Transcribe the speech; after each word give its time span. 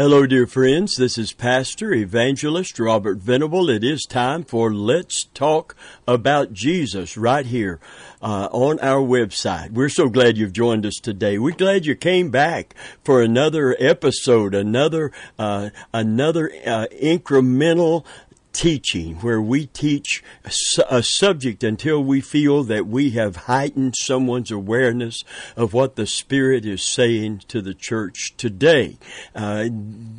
Hello, 0.00 0.26
dear 0.26 0.46
friends. 0.46 0.96
This 0.96 1.18
is 1.18 1.34
Pastor 1.34 1.92
Evangelist 1.92 2.78
Robert 2.78 3.18
Venable. 3.18 3.68
It 3.68 3.84
is 3.84 4.06
time 4.08 4.44
for 4.44 4.72
Let's 4.72 5.24
Talk 5.34 5.76
About 6.08 6.54
Jesus 6.54 7.18
right 7.18 7.44
here 7.44 7.80
uh, 8.22 8.48
on 8.50 8.80
our 8.80 9.06
website. 9.06 9.72
We're 9.72 9.90
so 9.90 10.08
glad 10.08 10.38
you've 10.38 10.54
joined 10.54 10.86
us 10.86 10.94
today. 10.94 11.36
We're 11.36 11.50
glad 11.54 11.84
you 11.84 11.96
came 11.96 12.30
back 12.30 12.74
for 13.04 13.20
another 13.20 13.76
episode, 13.78 14.54
another 14.54 15.12
uh, 15.38 15.68
another 15.92 16.50
uh, 16.64 16.86
incremental 16.94 18.06
teaching 18.52 19.16
where 19.16 19.40
we 19.40 19.66
teach 19.66 20.22
a 20.90 21.02
subject 21.02 21.62
until 21.62 22.02
we 22.02 22.20
feel 22.20 22.64
that 22.64 22.86
we 22.86 23.10
have 23.10 23.36
heightened 23.36 23.94
someone's 23.96 24.50
awareness 24.50 25.22
of 25.56 25.72
what 25.72 25.96
the 25.96 26.06
Spirit 26.06 26.66
is 26.66 26.82
saying 26.82 27.42
to 27.48 27.62
the 27.62 27.74
church 27.74 28.34
today. 28.36 28.98
Uh, 29.34 29.68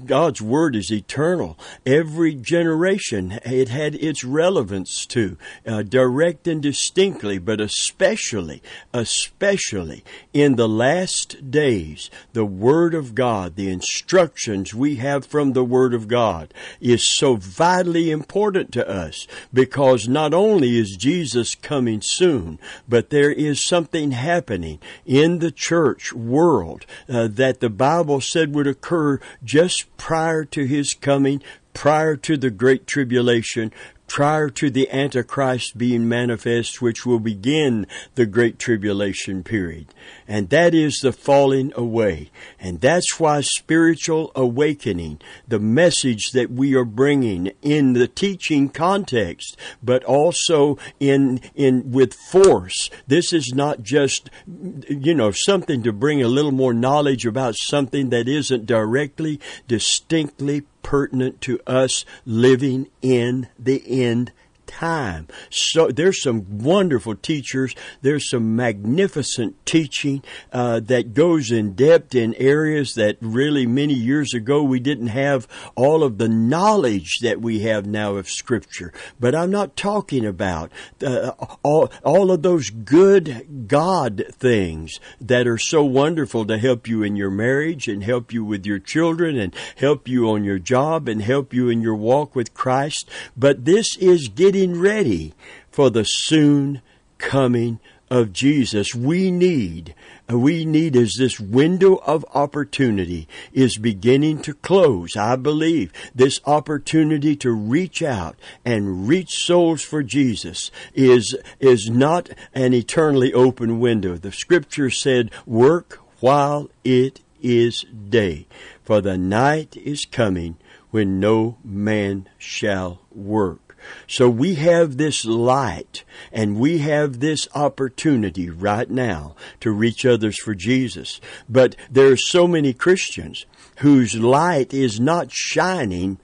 God's 0.05 0.41
Word 0.41 0.75
is 0.75 0.91
eternal. 0.91 1.57
Every 1.85 2.33
generation 2.33 3.39
it 3.43 3.69
had 3.69 3.95
its 3.95 4.23
relevance 4.23 5.05
to, 5.07 5.37
uh, 5.67 5.83
direct 5.83 6.47
and 6.47 6.61
distinctly, 6.61 7.37
but 7.37 7.59
especially, 7.59 8.61
especially 8.93 10.03
in 10.33 10.55
the 10.55 10.69
last 10.69 11.51
days, 11.51 12.09
the 12.33 12.45
Word 12.45 12.93
of 12.93 13.13
God, 13.13 13.55
the 13.55 13.69
instructions 13.69 14.73
we 14.73 14.95
have 14.95 15.25
from 15.25 15.53
the 15.53 15.63
Word 15.63 15.93
of 15.93 16.07
God 16.07 16.53
is 16.79 17.13
so 17.17 17.35
vitally 17.35 18.09
important 18.09 18.20
important 18.21 18.71
to 18.71 18.87
us 18.87 19.27
because 19.51 20.07
not 20.07 20.31
only 20.31 20.77
is 20.77 20.95
Jesus 20.95 21.55
coming 21.55 22.01
soon, 22.03 22.59
but 22.87 23.09
there 23.09 23.31
is 23.31 23.65
something 23.65 24.11
happening 24.11 24.77
in 25.07 25.39
the 25.39 25.49
church 25.49 26.13
world 26.13 26.85
uh, 27.09 27.27
that 27.31 27.61
the 27.61 27.69
Bible 27.69 28.21
said 28.21 28.53
would 28.53 28.67
occur 28.67 29.19
just 29.43 29.85
prior 29.97 30.45
to 30.45 30.65
his 30.65 30.93
coming, 30.93 31.41
prior 31.73 32.15
to 32.17 32.37
the 32.37 32.51
Great 32.51 32.85
Tribulation, 32.85 33.73
prior 34.11 34.49
to 34.49 34.69
the 34.69 34.91
Antichrist 34.91 35.77
being 35.77 36.07
manifest, 36.09 36.81
which 36.81 37.05
will 37.05 37.19
begin 37.19 37.87
the 38.15 38.25
Great 38.25 38.59
Tribulation 38.59 39.41
period. 39.41 39.87
And 40.27 40.49
that 40.49 40.75
is 40.75 40.99
the 40.99 41.13
falling 41.13 41.71
away. 41.77 42.29
And 42.59 42.81
that's 42.81 43.21
why 43.21 43.39
spiritual 43.39 44.33
awakening, 44.35 45.21
the 45.47 45.59
message 45.59 46.31
that 46.33 46.51
we 46.51 46.75
are 46.75 46.83
bringing 46.83 47.53
in 47.61 47.93
the 47.93 48.07
teaching 48.07 48.67
context, 48.67 49.55
but 49.81 50.03
also 50.03 50.77
in, 50.99 51.39
in, 51.55 51.93
with 51.93 52.13
force. 52.13 52.89
This 53.07 53.31
is 53.31 53.53
not 53.55 53.81
just, 53.81 54.29
you 54.45 55.15
know, 55.15 55.31
something 55.31 55.83
to 55.83 55.93
bring 55.93 56.21
a 56.21 56.27
little 56.27 56.51
more 56.51 56.73
knowledge 56.73 57.25
about 57.25 57.55
something 57.55 58.09
that 58.09 58.27
isn't 58.27 58.65
directly, 58.65 59.39
distinctly 59.69 60.63
pertinent 60.81 61.41
to 61.41 61.59
us 61.65 62.05
living 62.25 62.87
in 63.01 63.47
the 63.57 63.83
end 64.03 64.31
time. 64.71 65.27
So 65.49 65.89
there's 65.89 66.23
some 66.23 66.59
wonderful 66.59 67.15
teachers. 67.15 67.75
There's 68.01 68.29
some 68.29 68.55
magnificent 68.55 69.63
teaching 69.65 70.23
uh, 70.51 70.79
that 70.81 71.13
goes 71.13 71.51
in 71.51 71.73
depth 71.73 72.15
in 72.15 72.33
areas 72.35 72.93
that 72.95 73.17
really 73.19 73.65
many 73.65 73.93
years 73.93 74.33
ago 74.33 74.63
we 74.63 74.79
didn't 74.79 75.07
have 75.07 75.47
all 75.75 76.03
of 76.03 76.17
the 76.17 76.29
knowledge 76.29 77.19
that 77.21 77.41
we 77.41 77.59
have 77.59 77.85
now 77.85 78.15
of 78.15 78.29
Scripture. 78.29 78.93
But 79.19 79.35
I'm 79.35 79.51
not 79.51 79.75
talking 79.75 80.25
about 80.25 80.71
uh, 81.03 81.31
all 81.63 81.91
all 82.03 82.31
of 82.31 82.41
those 82.41 82.69
good 82.69 83.67
God 83.67 84.23
things 84.31 84.99
that 85.19 85.47
are 85.47 85.57
so 85.57 85.83
wonderful 85.83 86.45
to 86.45 86.57
help 86.57 86.87
you 86.87 87.03
in 87.03 87.15
your 87.15 87.31
marriage 87.31 87.87
and 87.87 88.03
help 88.03 88.31
you 88.31 88.43
with 88.45 88.65
your 88.65 88.79
children 88.79 89.37
and 89.37 89.53
help 89.75 90.07
you 90.07 90.29
on 90.29 90.43
your 90.43 90.59
job 90.59 91.07
and 91.07 91.21
help 91.21 91.53
you 91.53 91.69
in 91.69 91.81
your 91.81 91.95
walk 91.95 92.35
with 92.35 92.53
Christ. 92.53 93.09
But 93.35 93.65
this 93.65 93.97
is 93.97 94.29
getting 94.29 94.60
getting 94.61 94.79
ready 94.79 95.33
for 95.71 95.89
the 95.89 96.03
soon 96.03 96.83
coming 97.17 97.79
of 98.11 98.31
Jesus. 98.31 98.93
We 98.93 99.31
need, 99.31 99.95
uh, 100.31 100.37
we 100.37 100.65
need 100.65 100.95
as 100.95 101.15
this 101.17 101.39
window 101.39 101.95
of 102.05 102.23
opportunity 102.35 103.27
is 103.51 103.79
beginning 103.79 104.43
to 104.43 104.53
close. 104.53 105.17
I 105.17 105.35
believe 105.35 105.91
this 106.13 106.39
opportunity 106.45 107.35
to 107.37 107.51
reach 107.51 108.03
out 108.03 108.35
and 108.63 109.07
reach 109.07 109.43
souls 109.43 109.81
for 109.81 110.03
Jesus 110.03 110.69
is, 110.93 111.35
is 111.59 111.89
not 111.89 112.29
an 112.53 112.75
eternally 112.75 113.33
open 113.33 113.79
window. 113.79 114.15
The 114.15 114.31
scripture 114.31 114.91
said, 114.91 115.31
work 115.47 115.97
while 116.19 116.69
it 116.83 117.21
is 117.41 117.83
day, 118.09 118.45
for 118.83 119.01
the 119.01 119.17
night 119.17 119.75
is 119.75 120.05
coming 120.05 120.57
when 120.91 121.19
no 121.19 121.57
man 121.63 122.29
shall 122.37 123.01
work. 123.11 123.70
So 124.07 124.29
we 124.29 124.55
have 124.55 124.97
this 124.97 125.25
light 125.25 126.03
and 126.31 126.59
we 126.59 126.79
have 126.79 127.19
this 127.19 127.47
opportunity 127.55 128.49
right 128.49 128.89
now 128.89 129.35
to 129.61 129.71
reach 129.71 130.05
others 130.05 130.39
for 130.39 130.53
Jesus. 130.55 131.19
But 131.49 131.75
there 131.89 132.11
are 132.11 132.17
so 132.17 132.47
many 132.47 132.73
Christians 132.73 133.45
whose 133.77 134.15
light 134.15 134.73
is 134.73 134.99
not 134.99 135.31
shining 135.31 136.19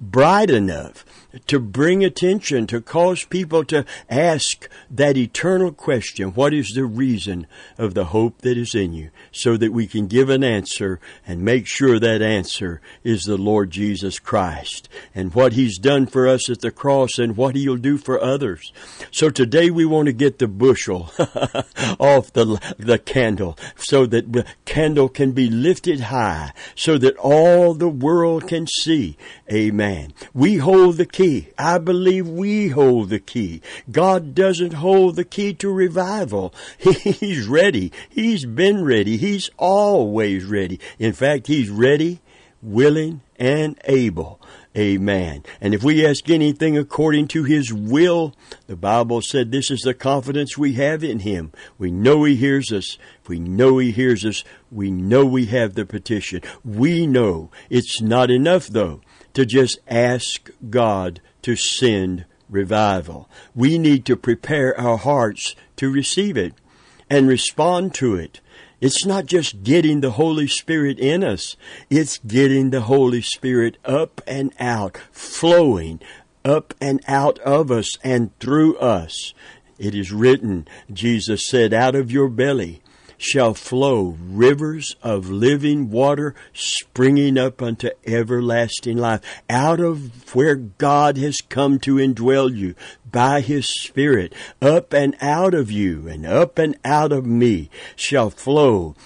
bright 0.00 0.50
enough 0.50 1.04
to 1.46 1.58
bring 1.58 2.04
attention, 2.04 2.66
to 2.68 2.80
cause 2.80 3.24
people 3.24 3.64
to 3.64 3.84
ask 4.08 4.68
that 4.90 5.16
eternal 5.16 5.72
question, 5.72 6.30
what 6.30 6.52
is 6.52 6.72
the 6.74 6.84
reason 6.84 7.46
of 7.78 7.94
the 7.94 8.06
hope 8.06 8.38
that 8.38 8.56
is 8.56 8.74
in 8.74 8.92
you? 8.92 9.10
So 9.32 9.56
that 9.56 9.72
we 9.72 9.86
can 9.86 10.06
give 10.06 10.28
an 10.28 10.44
answer 10.44 11.00
and 11.26 11.42
make 11.42 11.66
sure 11.66 11.98
that 11.98 12.22
answer 12.22 12.80
is 13.02 13.22
the 13.22 13.36
Lord 13.36 13.70
Jesus 13.70 14.18
Christ 14.18 14.88
and 15.14 15.34
what 15.34 15.54
He's 15.54 15.78
done 15.78 16.06
for 16.06 16.28
us 16.28 16.50
at 16.50 16.60
the 16.60 16.70
cross 16.70 17.18
and 17.18 17.36
what 17.36 17.54
He'll 17.54 17.76
do 17.76 17.98
for 17.98 18.22
others. 18.22 18.72
So 19.10 19.30
today 19.30 19.70
we 19.70 19.84
want 19.84 20.06
to 20.06 20.12
get 20.12 20.38
the 20.38 20.48
bushel 20.48 21.12
off 21.98 22.32
the, 22.32 22.60
the 22.78 22.98
candle 22.98 23.56
so 23.76 24.06
that 24.06 24.32
the 24.32 24.44
candle 24.64 25.08
can 25.08 25.32
be 25.32 25.48
lifted 25.48 26.00
high 26.00 26.52
so 26.74 26.98
that 26.98 27.16
all 27.16 27.74
the 27.74 27.88
world 27.88 28.48
can 28.48 28.66
see. 28.66 29.16
Amen. 29.50 30.12
We 30.32 30.56
hold 30.56 30.96
the 30.96 31.06
key. 31.22 31.48
I 31.56 31.78
believe 31.78 32.28
we 32.28 32.68
hold 32.68 33.10
the 33.10 33.20
key. 33.20 33.62
God 33.90 34.34
doesn't 34.34 34.74
hold 34.74 35.16
the 35.16 35.24
key 35.24 35.54
to 35.54 35.70
revival. 35.70 36.52
He's 36.78 37.46
ready. 37.46 37.92
He's 38.08 38.44
been 38.44 38.84
ready. 38.84 39.16
He's 39.16 39.48
always 39.56 40.44
ready. 40.44 40.80
In 40.98 41.12
fact, 41.12 41.46
He's 41.46 41.70
ready, 41.70 42.20
willing, 42.60 43.20
and 43.36 43.78
able. 43.84 44.40
Amen. 44.76 45.44
And 45.60 45.74
if 45.74 45.84
we 45.84 46.04
ask 46.04 46.28
anything 46.30 46.76
according 46.76 47.28
to 47.28 47.44
His 47.44 47.72
will, 47.72 48.34
the 48.66 48.76
Bible 48.76 49.22
said 49.22 49.52
this 49.52 49.70
is 49.70 49.82
the 49.82 49.94
confidence 49.94 50.58
we 50.58 50.72
have 50.74 51.04
in 51.04 51.20
Him. 51.20 51.52
We 51.78 51.92
know 51.92 52.24
He 52.24 52.34
hears 52.34 52.72
us. 52.72 52.98
If 53.22 53.28
we 53.28 53.38
know 53.38 53.78
He 53.78 53.92
hears 53.92 54.24
us, 54.24 54.42
we 54.72 54.90
know 54.90 55.24
we 55.24 55.46
have 55.46 55.74
the 55.74 55.84
petition. 55.84 56.40
We 56.64 57.06
know 57.06 57.50
it's 57.70 58.00
not 58.00 58.30
enough 58.30 58.66
though 58.66 59.02
to 59.34 59.46
just 59.46 59.78
ask 59.88 60.50
God 60.70 61.20
to 61.42 61.56
send 61.56 62.24
revival. 62.48 63.28
We 63.54 63.78
need 63.78 64.04
to 64.06 64.16
prepare 64.16 64.78
our 64.78 64.98
hearts 64.98 65.56
to 65.76 65.90
receive 65.90 66.36
it 66.36 66.54
and 67.08 67.26
respond 67.26 67.94
to 67.94 68.14
it. 68.14 68.40
It's 68.80 69.06
not 69.06 69.26
just 69.26 69.62
getting 69.62 70.00
the 70.00 70.12
Holy 70.12 70.48
Spirit 70.48 70.98
in 70.98 71.22
us, 71.22 71.56
it's 71.88 72.18
getting 72.18 72.70
the 72.70 72.82
Holy 72.82 73.22
Spirit 73.22 73.78
up 73.84 74.20
and 74.26 74.52
out, 74.58 74.98
flowing 75.12 76.00
up 76.44 76.74
and 76.80 77.00
out 77.06 77.38
of 77.40 77.70
us 77.70 77.96
and 78.02 78.36
through 78.40 78.76
us. 78.78 79.34
It 79.78 79.94
is 79.94 80.12
written, 80.12 80.66
Jesus 80.92 81.46
said, 81.46 81.72
out 81.72 81.94
of 81.94 82.10
your 82.10 82.28
belly 82.28 82.82
shall 83.22 83.54
flow 83.54 84.16
rivers 84.20 84.96
of 85.00 85.30
living 85.30 85.90
water 85.90 86.34
springing 86.52 87.38
up 87.38 87.62
unto 87.62 87.88
everlasting 88.04 88.96
life. 88.96 89.20
Out 89.48 89.78
of 89.78 90.34
where 90.34 90.56
God 90.56 91.16
has 91.18 91.40
come 91.40 91.78
to 91.80 91.96
indwell 91.96 92.54
you 92.54 92.74
by 93.10 93.40
His 93.40 93.68
Spirit, 93.68 94.34
up 94.60 94.92
and 94.92 95.16
out 95.20 95.54
of 95.54 95.70
you 95.70 96.08
and 96.08 96.26
up 96.26 96.58
and 96.58 96.76
out 96.84 97.12
of 97.12 97.24
me 97.24 97.70
shall 97.94 98.28
flow 98.28 98.96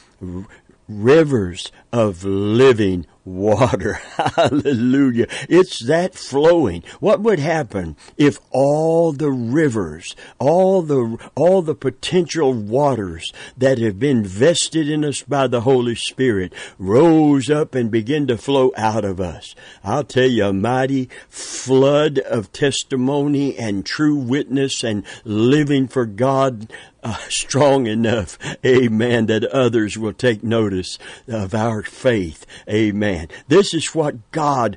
rivers 0.89 1.71
of 1.93 2.25
living 2.25 3.07
water. 3.26 3.94
Hallelujah. 4.37 5.26
It's 5.49 5.84
that 5.84 6.14
flowing. 6.14 6.82
What 7.00 7.20
would 7.20 7.38
happen 7.38 7.96
if 8.17 8.38
all 8.50 9.12
the 9.12 9.31
rivers, 9.31 10.14
all 10.38 10.81
the, 10.82 11.19
all 11.34 11.61
the 11.61 11.75
potential 11.75 12.55
waters 12.55 13.31
that 13.56 13.78
have 13.78 13.99
been 13.99 14.25
vested 14.25 14.88
in 14.88 15.05
us 15.05 15.23
by 15.23 15.49
the 15.49 15.62
Holy 15.62 15.96
Spirit 15.96 16.52
rose 16.78 17.50
up 17.50 17.75
and 17.75 17.90
began 17.90 18.26
to 18.28 18.38
flow 18.38 18.73
out 18.76 19.05
of 19.05 19.20
us? 19.20 19.55
I'll 19.82 20.05
tell 20.05 20.28
you, 20.28 20.46
a 20.46 20.52
mighty 20.52 21.11
flood 21.28 22.19
of 22.20 22.52
testimony 22.52 23.56
and 23.56 23.84
true 23.84 24.17
witness 24.17 24.84
and 24.84 25.05
living 25.25 25.88
for 25.88 26.06
God 26.06 26.73
uh, 27.06 27.17
strong 27.29 27.87
enough, 27.87 28.37
amen, 28.64 29.26
that 29.26 29.44
others 29.44 29.97
will 29.97 30.12
take 30.12 30.43
notice 30.43 30.99
of 31.29 31.55
our 31.55 31.81
faith, 31.82 32.44
amen. 32.69 33.29
This 33.47 33.73
is 33.73 33.94
what 33.94 34.32
God 34.32 34.76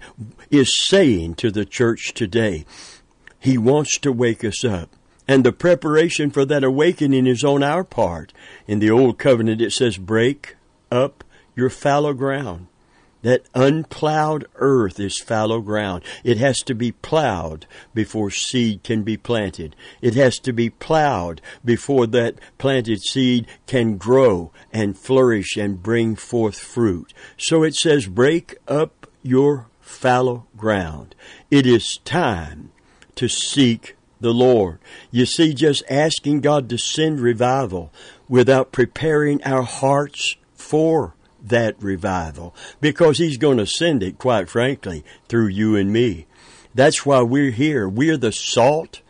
is 0.52 0.86
saying 0.86 1.36
to 1.36 1.50
the 1.50 1.66
church 1.66 2.14
today. 2.14 2.66
He 3.40 3.58
wants 3.58 3.98
to 4.00 4.12
wake 4.12 4.44
us 4.44 4.64
up. 4.64 4.92
And 5.28 5.44
the 5.44 5.52
preparation 5.52 6.30
for 6.30 6.46
that 6.46 6.64
awakening 6.64 7.26
is 7.26 7.44
on 7.44 7.64
our 7.64 7.84
part. 7.84 8.32
In 8.68 8.78
the 8.78 8.92
Old 8.92 9.18
Covenant, 9.18 9.60
it 9.60 9.72
says, 9.72 9.98
break 9.98 10.56
up 10.92 11.24
your 11.56 11.72
fallow 11.72 12.14
ground. 12.14 12.68
That 13.22 13.44
unplowed 13.54 14.46
earth 14.56 15.00
is 15.00 15.20
fallow 15.20 15.60
ground. 15.60 16.04
It 16.24 16.38
has 16.38 16.60
to 16.60 16.74
be 16.74 16.94
plowed 16.94 17.66
before 17.94 18.32
seed 18.32 18.84
can 18.84 19.04
be 19.04 19.18
planted. 19.18 19.76
It 20.02 20.16
has 20.16 20.40
to 20.40 20.54
be 20.54 20.70
plowed 20.70 21.42
before 21.66 22.08
that 22.08 22.36
planted 22.58 23.02
seed 23.02 23.48
can 23.68 23.98
grow 23.98 24.52
and 24.72 24.98
flourish 24.98 25.58
and 25.58 25.84
bring 25.84 26.16
forth 26.16 26.58
fruit. 26.58 27.14
So 27.38 27.64
it 27.64 27.76
says, 27.76 28.08
break 28.08 28.58
up 28.68 29.08
your 29.22 29.68
fallow 29.82 30.46
ground. 30.56 31.14
It 31.52 31.66
is 31.66 32.00
time 32.06 32.72
to 33.16 33.28
seek 33.28 33.98
the 34.22 34.34
Lord. 34.34 34.80
You 35.12 35.26
see, 35.26 35.54
just 35.54 35.84
asking 35.90 36.42
God 36.42 36.70
to 36.70 36.78
send 36.78 37.20
revival 37.20 37.92
without 38.28 38.72
preparing 38.72 39.44
our 39.44 39.64
hearts 39.64 40.36
for 40.54 41.16
that 41.42 41.82
revival 41.82 42.56
because 42.82 43.18
He's 43.18 43.38
going 43.38 43.58
to 43.58 43.66
send 43.66 44.04
it, 44.04 44.18
quite 44.18 44.50
frankly, 44.50 45.04
through 45.28 45.48
you 45.48 45.76
and 45.76 45.92
me. 45.92 46.28
That's 46.76 47.06
why 47.06 47.22
we're 47.22 47.52
here. 47.52 47.90
We're 47.90 48.18
the 48.18 48.32
salt 48.32 49.02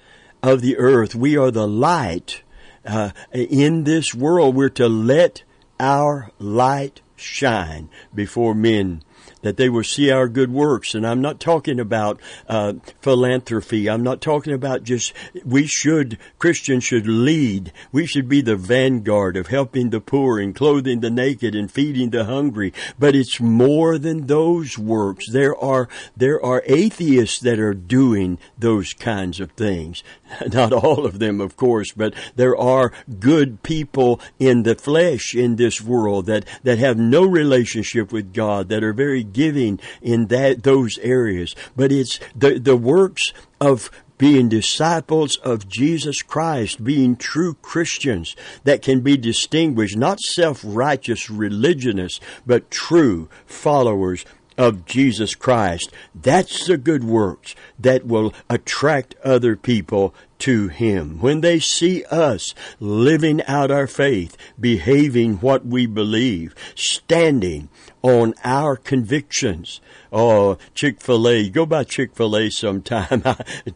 of 0.42 0.62
the 0.62 0.78
earth. 0.78 1.16
We 1.16 1.38
are 1.38 1.52
the 1.52 1.68
light 1.68 2.44
uh, 2.86 3.12
in 3.31 3.84
this 3.84 4.16
world. 4.16 4.56
We're 4.56 4.70
to 4.70 4.88
let 4.88 5.44
our 5.80 6.31
light 6.40 7.02
shine 7.16 7.90
before 8.14 8.56
men 8.56 9.04
that 9.41 9.57
they 9.57 9.69
will 9.69 9.83
see 9.83 10.12
our 10.12 10.27
good 10.27 10.51
works. 10.51 10.94
And 10.94 11.06
I'm 11.06 11.21
not 11.21 11.39
talking 11.39 11.80
about 11.80 12.19
uh, 12.47 12.74
philanthropy. 13.01 13.89
I'm 13.89 14.03
not 14.03 14.21
talking 14.21 14.53
about 14.53 14.83
just 14.83 15.13
we 15.45 15.65
should 15.65 16.18
Christians 16.38 16.83
should 16.83 17.07
lead. 17.07 17.71
We 17.91 18.06
should 18.06 18.27
be 18.27 18.41
the 18.41 18.56
vanguard 18.56 19.38
of 19.38 19.47
helping 19.47 19.89
the 19.89 20.01
poor 20.01 20.39
and 20.39 20.56
clothing 20.56 21.00
the 21.00 21.09
naked 21.09 21.56
and 21.56 21.71
feeding 21.71 22.09
the 22.09 22.25
hungry. 22.25 22.74
But 22.97 23.15
it's 23.15 23.39
more 23.39 23.97
than 23.97 24.27
those 24.27 24.77
works. 24.77 25.30
There 25.30 25.56
are 25.57 25.88
there 26.15 26.44
are 26.44 26.63
atheists 26.65 27.39
that 27.39 27.59
are 27.59 27.74
doing 27.74 28.38
those 28.57 28.94
kinds 28.94 29.39
of 29.39 29.51
things. 29.51 30.03
Not 30.54 30.74
all 30.74 31.06
of 31.06 31.20
them, 31.20 31.42
of 31.42 31.58
course, 31.58 31.92
but 31.92 32.14
there 32.36 32.56
are 32.56 32.92
good 33.20 33.64
people 33.64 34.20
in 34.40 34.64
the 34.64 34.76
flesh 34.76 35.36
in 35.36 35.56
this 35.56 35.81
world 35.81 36.26
that 36.28 36.46
that 36.64 36.80
have 36.80 36.98
no 36.98 37.24
relationship 37.24 38.12
with 38.12 38.34
God 38.34 38.70
that 38.70 38.84
are 38.84 38.94
very 38.94 39.24
giving 39.24 39.80
in 40.02 40.28
that 40.28 40.64
those 40.64 40.98
areas. 41.00 41.56
But 41.76 41.92
it's 41.92 42.20
the 42.36 42.60
the 42.60 42.78
works 42.78 43.34
of 43.60 43.90
being 44.18 44.50
disciples 44.50 45.38
of 45.38 45.68
Jesus 45.68 46.22
Christ, 46.22 46.84
being 46.84 47.16
true 47.16 47.54
Christians 47.56 48.36
that 48.66 48.82
can 48.82 49.00
be 49.00 49.16
distinguished, 49.16 49.96
not 49.96 50.20
self-righteous 50.20 51.30
religionists, 51.30 52.20
but 52.46 52.70
true 52.70 53.30
followers 53.46 54.25
of 54.60 54.86
Jesus 54.86 55.36
Christ. 55.36 55.90
That's 56.14 56.68
the 56.68 56.78
good 56.78 57.06
works 57.06 57.56
that 57.80 58.06
will 58.06 58.34
attract 58.50 59.16
other 59.24 59.56
people 59.56 60.14
to 60.40 60.68
Him. 60.68 61.20
When 61.20 61.40
they 61.40 61.60
see 61.60 62.04
us 62.06 62.54
living 62.80 63.42
out 63.46 63.72
our 63.72 63.88
faith, 63.88 64.36
behaving 64.60 65.38
what 65.38 65.66
we 65.66 65.86
believe, 65.86 66.54
standing 66.76 67.70
on 68.01 68.34
our 68.44 68.75
convictions. 68.75 69.81
Oh, 70.12 70.57
Chick-fil-A. 70.74 71.50
Go 71.50 71.66
by 71.66 71.84
Chick-fil-A 71.84 72.50
sometime. 72.50 73.24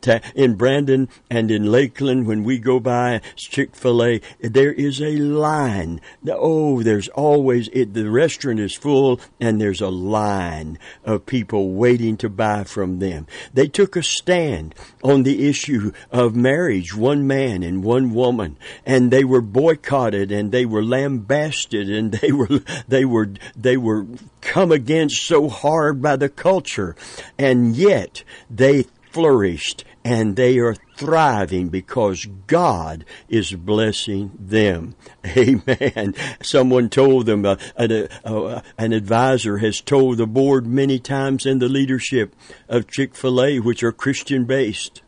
in 0.35 0.55
Brandon 0.55 1.09
and 1.29 1.51
in 1.51 1.71
Lakeland, 1.71 2.25
when 2.25 2.43
we 2.43 2.57
go 2.57 2.79
by 2.79 3.21
Chick-fil-A, 3.35 4.21
there 4.41 4.71
is 4.71 5.01
a 5.01 5.17
line. 5.17 6.01
Oh, 6.27 6.81
there's 6.81 7.07
always, 7.09 7.67
it, 7.69 7.93
the 7.93 8.09
restaurant 8.09 8.59
is 8.59 8.75
full 8.75 9.19
and 9.39 9.61
there's 9.61 9.81
a 9.81 9.89
line 9.89 10.79
of 11.03 11.25
people 11.25 11.71
waiting 11.73 12.17
to 12.17 12.29
buy 12.29 12.63
from 12.63 12.99
them. 12.99 13.27
They 13.53 13.67
took 13.67 13.95
a 13.95 14.03
stand 14.03 14.73
on 15.03 15.23
the 15.23 15.47
issue 15.47 15.91
of 16.11 16.35
marriage, 16.35 16.95
one 16.95 17.27
man 17.27 17.61
and 17.61 17.83
one 17.83 18.13
woman, 18.13 18.57
and 18.85 19.11
they 19.11 19.23
were 19.23 19.41
boycotted 19.41 20.31
and 20.31 20.51
they 20.51 20.65
were 20.65 20.83
lambasted 20.83 21.89
and 21.89 22.11
they 22.21 22.31
were, 22.31 22.63
they 22.87 23.05
were, 23.05 23.33
they 23.55 23.77
were 23.77 24.03
come 24.41 24.71
against 24.71 25.25
so 25.25 25.49
hard 25.49 26.01
by 26.01 26.15
the 26.15 26.29
culture. 26.29 26.95
And 27.37 27.75
yet 27.75 28.23
they 28.49 28.85
flourished 29.11 29.83
and 30.03 30.35
they 30.35 30.57
are 30.57 30.75
thriving 30.97 31.69
because 31.69 32.25
God 32.47 33.05
is 33.29 33.53
blessing 33.53 34.31
them. 34.37 34.95
Amen. 35.37 36.13
Someone 36.41 36.89
told 36.89 37.25
them, 37.25 37.45
uh, 37.45 37.55
an, 37.75 38.09
uh, 38.25 38.61
an 38.77 38.93
advisor 38.93 39.59
has 39.59 39.79
told 39.81 40.17
the 40.17 40.27
board 40.27 40.67
many 40.67 40.99
times 40.99 41.45
and 41.45 41.61
the 41.61 41.69
leadership 41.69 42.35
of 42.67 42.87
Chick-fil-A, 42.87 43.59
which 43.59 43.83
are 43.83 43.91
Christian 43.91 44.45
based, 44.45 45.01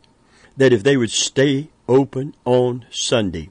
that 0.56 0.72
if 0.72 0.82
they 0.82 0.96
would 0.96 1.10
stay 1.10 1.68
open 1.88 2.34
on 2.44 2.86
Sunday, 2.90 3.50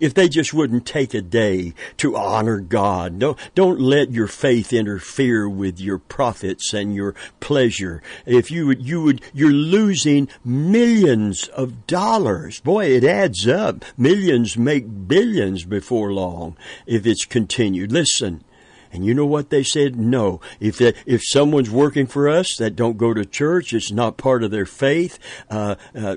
if 0.00 0.14
they 0.14 0.28
just 0.28 0.54
wouldn't 0.54 0.86
take 0.86 1.14
a 1.14 1.20
day 1.20 1.74
to 1.98 2.16
honor 2.16 2.60
God. 2.60 3.18
Don't, 3.18 3.38
don't 3.54 3.80
let 3.80 4.10
your 4.10 4.28
faith 4.28 4.72
interfere 4.72 5.48
with 5.48 5.80
your 5.80 5.98
profits 5.98 6.72
and 6.72 6.94
your 6.94 7.14
pleasure. 7.40 8.02
If 8.26 8.50
you 8.50 8.66
would, 8.66 8.82
you 8.82 9.02
would, 9.02 9.22
you're 9.32 9.50
losing 9.50 10.28
millions 10.44 11.48
of 11.48 11.86
dollars. 11.86 12.60
Boy, 12.60 12.86
it 12.86 13.04
adds 13.04 13.46
up. 13.46 13.84
Millions 13.96 14.56
make 14.56 15.08
billions 15.08 15.64
before 15.64 16.12
long 16.12 16.56
if 16.86 17.06
it's 17.06 17.24
continued. 17.24 17.92
Listen. 17.92 18.44
And 18.94 19.04
you 19.04 19.12
know 19.12 19.26
what 19.26 19.50
they 19.50 19.64
said? 19.64 19.96
No. 19.96 20.40
If 20.60 20.80
if 20.80 21.20
someone's 21.24 21.70
working 21.70 22.06
for 22.06 22.28
us 22.28 22.56
that 22.58 22.76
don't 22.76 22.96
go 22.96 23.12
to 23.12 23.24
church, 23.24 23.72
it's 23.72 23.90
not 23.90 24.16
part 24.16 24.44
of 24.44 24.52
their 24.52 24.66
faith. 24.66 25.18
Uh, 25.50 25.74
uh, 25.96 26.16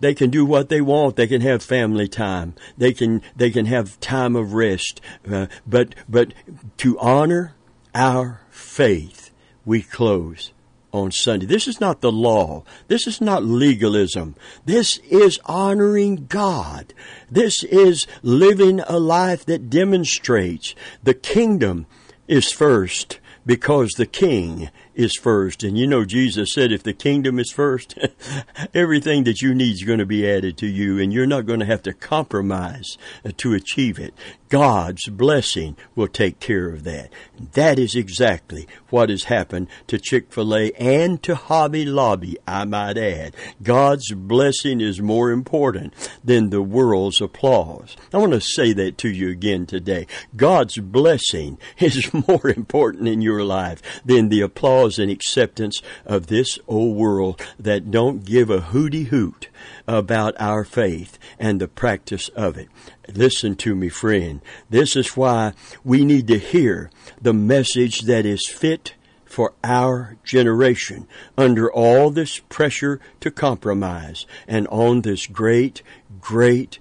they 0.00 0.14
can 0.14 0.30
do 0.30 0.44
what 0.44 0.68
they 0.68 0.80
want. 0.80 1.16
They 1.16 1.26
can 1.26 1.42
have 1.42 1.62
family 1.62 2.08
time. 2.08 2.54
They 2.76 2.92
can 2.92 3.22
they 3.36 3.50
can 3.50 3.66
have 3.66 4.00
time 4.00 4.34
of 4.34 4.54
rest. 4.54 5.00
Uh, 5.30 5.46
but 5.66 5.94
but 6.08 6.34
to 6.78 6.98
honor 6.98 7.54
our 7.94 8.40
faith, 8.50 9.30
we 9.64 9.82
close 9.82 10.52
on 10.92 11.12
Sunday. 11.12 11.46
This 11.46 11.68
is 11.68 11.80
not 11.80 12.00
the 12.00 12.10
law. 12.10 12.64
This 12.88 13.06
is 13.06 13.20
not 13.20 13.44
legalism. 13.44 14.34
This 14.64 14.98
is 15.08 15.38
honoring 15.44 16.26
God. 16.26 16.92
This 17.30 17.62
is 17.64 18.06
living 18.22 18.80
a 18.80 18.98
life 18.98 19.44
that 19.46 19.70
demonstrates 19.70 20.74
the 21.02 21.14
kingdom 21.14 21.86
is 22.26 22.50
first 22.50 23.20
because 23.46 23.90
the 23.92 24.06
king 24.06 24.70
is 24.94 25.16
first. 25.16 25.62
And 25.62 25.78
you 25.78 25.86
know, 25.86 26.04
Jesus 26.04 26.52
said, 26.52 26.72
if 26.72 26.82
the 26.82 26.92
kingdom 26.92 27.38
is 27.38 27.50
first, 27.50 27.98
everything 28.74 29.24
that 29.24 29.40
you 29.40 29.54
need 29.54 29.74
is 29.74 29.84
going 29.84 29.98
to 29.98 30.06
be 30.06 30.28
added 30.28 30.56
to 30.58 30.66
you, 30.66 30.98
and 30.98 31.12
you're 31.12 31.26
not 31.26 31.46
going 31.46 31.60
to 31.60 31.66
have 31.66 31.82
to 31.84 31.92
compromise 31.92 32.96
uh, 33.24 33.30
to 33.38 33.54
achieve 33.54 33.98
it. 33.98 34.14
God's 34.48 35.08
blessing 35.08 35.76
will 35.94 36.08
take 36.08 36.40
care 36.40 36.68
of 36.68 36.82
that. 36.82 37.10
That 37.52 37.78
is 37.78 37.94
exactly 37.94 38.66
what 38.88 39.08
has 39.08 39.24
happened 39.24 39.68
to 39.86 39.98
Chick-fil-A 39.98 40.72
and 40.72 41.22
to 41.22 41.36
Hobby 41.36 41.84
Lobby, 41.84 42.36
I 42.48 42.64
might 42.64 42.98
add. 42.98 43.36
God's 43.62 44.12
blessing 44.12 44.80
is 44.80 45.00
more 45.00 45.30
important 45.30 45.94
than 46.24 46.50
the 46.50 46.62
world's 46.62 47.20
applause. 47.20 47.96
I 48.12 48.18
want 48.18 48.32
to 48.32 48.40
say 48.40 48.72
that 48.72 48.98
to 48.98 49.08
you 49.08 49.30
again 49.30 49.66
today. 49.66 50.08
God's 50.34 50.78
blessing 50.78 51.58
is 51.78 52.12
more 52.12 52.48
important 52.48 53.06
in 53.06 53.20
your 53.20 53.44
life 53.44 53.80
than 54.04 54.30
the 54.30 54.40
applause 54.40 54.79
and 54.80 55.10
acceptance 55.10 55.82
of 56.06 56.26
this 56.26 56.58
old 56.66 56.96
world 56.96 57.40
that 57.58 57.90
don't 57.90 58.24
give 58.24 58.50
a 58.50 58.60
hooty 58.60 59.04
hoot 59.04 59.48
about 59.86 60.34
our 60.38 60.64
faith 60.64 61.18
and 61.38 61.60
the 61.60 61.68
practice 61.68 62.28
of 62.30 62.56
it. 62.56 62.68
Listen 63.12 63.54
to 63.56 63.74
me, 63.74 63.88
friend. 63.88 64.40
This 64.68 64.96
is 64.96 65.16
why 65.16 65.52
we 65.84 66.04
need 66.04 66.26
to 66.28 66.38
hear 66.38 66.90
the 67.20 67.34
message 67.34 68.02
that 68.02 68.24
is 68.24 68.46
fit 68.46 68.94
for 69.24 69.52
our 69.62 70.16
generation 70.24 71.06
under 71.38 71.70
all 71.70 72.10
this 72.10 72.40
pressure 72.48 73.00
to 73.20 73.30
compromise 73.30 74.26
and 74.48 74.66
on 74.68 75.02
this 75.02 75.26
great, 75.26 75.82
great 76.20 76.78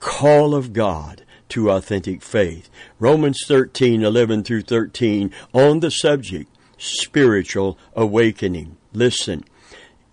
call 0.00 0.54
of 0.54 0.72
God 0.72 1.24
to 1.50 1.70
authentic 1.70 2.22
faith. 2.22 2.70
Romans 2.98 3.44
13, 3.46 4.02
11 4.02 4.44
through 4.44 4.62
13 4.62 5.30
on 5.52 5.80
the 5.80 5.90
subject 5.90 6.50
spiritual 6.78 7.78
awakening. 7.94 8.76
Listen, 8.92 9.44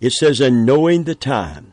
it 0.00 0.12
says, 0.12 0.40
and 0.40 0.66
knowing 0.66 1.04
the 1.04 1.14
time, 1.14 1.72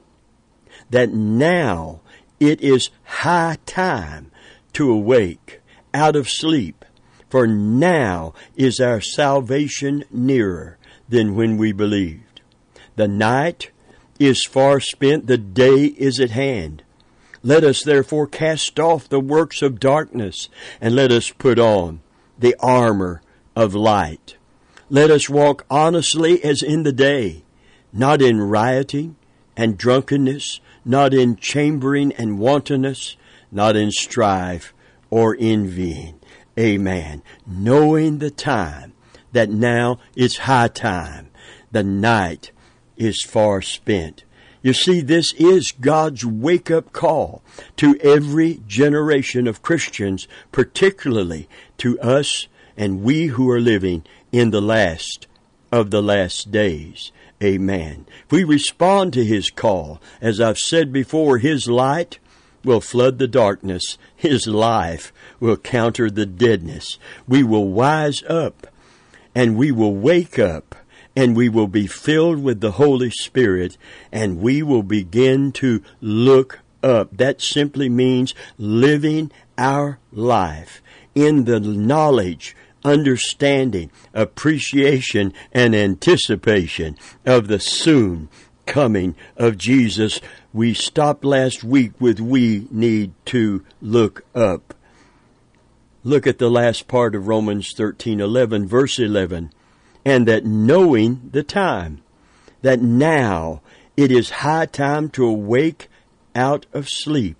that 0.89 1.12
now 1.12 2.01
it 2.39 2.62
is 2.62 2.89
high 3.03 3.58
time 3.65 4.31
to 4.74 4.91
awake 4.91 5.62
out 5.93 6.15
of 6.15 6.29
sleep, 6.29 6.86
for 7.29 7.48
now 7.48 8.34
is 8.55 8.79
our 8.79 9.01
salvation 9.01 10.03
nearer 10.12 10.77
than 11.08 11.36
when 11.36 11.58
we 11.58 11.72
believed. 11.72 12.41
The 12.96 13.08
night 13.08 13.72
is 14.19 14.46
far 14.46 14.79
spent, 14.79 15.27
the 15.27 15.38
day 15.38 15.86
is 15.86 16.19
at 16.19 16.31
hand. 16.31 16.84
Let 17.41 17.63
us 17.63 17.84
therefore 17.84 18.27
cast 18.27 18.79
off 18.79 19.08
the 19.08 19.19
works 19.19 19.62
of 19.62 19.79
darkness, 19.79 20.50
and 20.81 20.96
let 20.96 21.12
us 21.12 21.31
put 21.31 21.58
on 21.58 22.01
the 22.38 22.55
armor 22.60 23.22
of 23.55 23.74
light. 23.74 24.36
Let 24.91 25.12
us 25.12 25.29
walk 25.29 25.65
honestly 25.69 26.43
as 26.43 26.63
in 26.63 26.81
the 26.81 26.91
day, 26.91 27.43
not 27.93 28.24
in 28.24 28.41
rioting 28.41 29.17
and 29.55 29.77
drunkenness, 29.77 30.62
not 30.84 31.13
in 31.13 31.36
chambering 31.36 32.12
and 32.13 32.39
wantonness, 32.39 33.15
not 33.51 33.75
in 33.75 33.91
strife 33.91 34.74
or 35.12 35.38
envying. 35.39 36.19
Amen. 36.58 37.22
Knowing 37.46 38.17
the 38.17 38.31
time 38.31 38.93
that 39.31 39.51
now 39.51 40.00
is 40.15 40.38
high 40.38 40.69
time, 40.69 41.29
the 41.72 41.84
night 41.84 42.51
is 42.98 43.24
far 43.24 43.62
spent. 43.62 44.24
You 44.63 44.74
see, 44.74 45.01
this 45.01 45.34
is 45.34 45.72
God's 45.72 46.25
wake 46.25 46.72
up 46.72 46.93
call 46.93 47.43
to 47.77 47.96
every 48.01 48.62
generation 48.65 49.46
of 49.46 49.62
Christians, 49.62 50.27
particularly 50.51 51.48
to 51.77 52.00
us 52.00 52.48
and 52.75 53.03
we 53.03 53.27
who 53.27 53.50
are 53.51 53.60
living 53.60 54.03
in 54.31 54.51
the 54.51 54.62
last 54.62 55.27
of 55.71 55.91
the 55.91 56.01
last 56.01 56.51
days. 56.51 57.12
Amen. 57.43 58.05
If 58.25 58.31
we 58.31 58.43
respond 58.43 59.13
to 59.13 59.24
His 59.24 59.50
call, 59.50 60.01
as 60.21 60.41
I've 60.41 60.57
said 60.57 60.91
before, 60.91 61.38
His 61.38 61.67
light 61.67 62.19
will 62.63 62.81
flood 62.81 63.17
the 63.17 63.27
darkness. 63.27 63.98
His 64.15 64.48
life 64.48 65.13
will 65.39 65.57
counter 65.57 66.09
the 66.09 66.25
deadness. 66.25 66.98
We 67.27 67.43
will 67.43 67.69
wise 67.69 68.24
up 68.24 68.67
and 69.33 69.57
we 69.57 69.71
will 69.71 69.95
wake 69.95 70.38
up 70.38 70.75
and 71.15 71.36
we 71.36 71.50
will 71.50 71.67
be 71.67 71.88
filled 71.88 72.43
with 72.43 72.59
the 72.59 72.71
Holy 72.71 73.12
Spirit 73.12 73.77
and 74.12 74.39
we 74.39 74.62
will 74.62 74.83
begin 74.83 75.51
to 75.53 75.81
look 76.01 76.59
up. 76.83 77.15
That 77.15 77.41
simply 77.41 77.89
means 77.89 78.36
living 78.57 79.31
our 79.57 80.00
life 80.12 80.81
in 81.15 81.45
the 81.45 81.59
knowledge, 81.59 82.55
understanding, 82.83 83.91
appreciation, 84.13 85.33
and 85.51 85.75
anticipation 85.75 86.98
of 87.25 87.48
the 87.48 87.59
soon 87.59 88.29
coming 88.65 89.15
of 89.36 89.57
Jesus. 89.57 90.21
We 90.53 90.74
stopped 90.74 91.25
last 91.25 91.63
week 91.63 91.93
with 92.00 92.19
we 92.19 92.67
need 92.71 93.13
to 93.25 93.63
look 93.81 94.24
up. 94.33 94.74
Look 96.03 96.25
at 96.25 96.38
the 96.38 96.50
last 96.50 96.88
part 96.88 97.15
of 97.15 97.27
Romans 97.27 97.74
13:11 97.74 98.67
verse 98.67 99.00
11 99.00 99.51
and 100.05 100.27
that 100.27 100.45
knowing 100.45 101.29
the 101.31 101.43
time, 101.43 102.01
that 102.62 102.81
now 102.81 103.62
it 103.98 104.12
is 104.12 104.29
high 104.29 104.65
time 104.65 105.09
to 105.09 105.25
awake 105.25 105.88
out 106.36 106.65
of 106.74 106.88
sleep. 106.89 107.38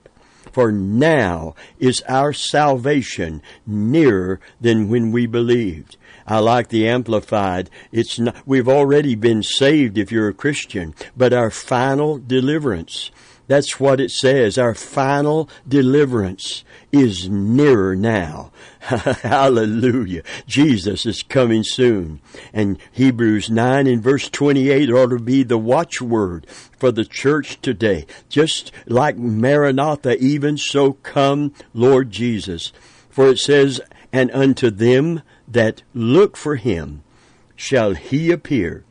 For 0.52 0.72
now 0.72 1.56
is 1.80 2.04
our 2.08 2.34
salvation 2.34 3.42
nearer 3.66 4.40
than 4.60 4.90
when 4.90 5.12
we 5.12 5.26
believed. 5.26 5.98
I 6.28 6.40
like 6.40 6.70
the 6.70 6.88
Amplified. 6.88 7.70
It's 7.92 8.20
not, 8.20 8.36
we've 8.46 8.68
already 8.68 9.16
been 9.16 9.42
saved 9.42 9.98
if 9.98 10.12
you're 10.12 10.28
a 10.28 10.34
Christian, 10.34 10.94
but 11.18 11.34
our 11.34 11.50
final 11.50 12.18
deliverance 12.20 13.12
that's 13.50 13.80
what 13.80 14.00
it 14.00 14.12
says. 14.12 14.60
Our 14.60 14.76
final 14.76 15.50
deliverance 15.68 16.64
is 16.92 17.28
nearer 17.28 17.96
now. 17.96 18.52
Hallelujah. 18.80 20.22
Jesus 20.46 21.08
is 21.08 21.24
coming 21.24 21.64
soon. 21.64 22.22
And 22.54 22.78
Hebrews 22.92 23.50
9 23.50 23.88
and 23.88 24.04
verse 24.04 24.30
28 24.30 24.92
ought 24.92 25.08
to 25.08 25.18
be 25.18 25.42
the 25.42 25.58
watchword 25.58 26.46
for 26.78 26.92
the 26.92 27.04
church 27.04 27.60
today. 27.60 28.06
Just 28.30 28.72
like 28.86 29.18
Maranatha, 29.18 30.16
even 30.20 30.56
so 30.56 30.94
come 30.94 31.52
Lord 31.74 32.12
Jesus. 32.12 32.72
For 33.10 33.30
it 33.30 33.40
says, 33.40 33.82
and 34.14 34.30
unto 34.30 34.70
them 34.70 35.24
that 35.48 35.82
look 35.96 36.38
for 36.38 36.56
him 36.56 37.02
shall 37.56 37.96
he 37.96 38.30
appear 38.30 38.86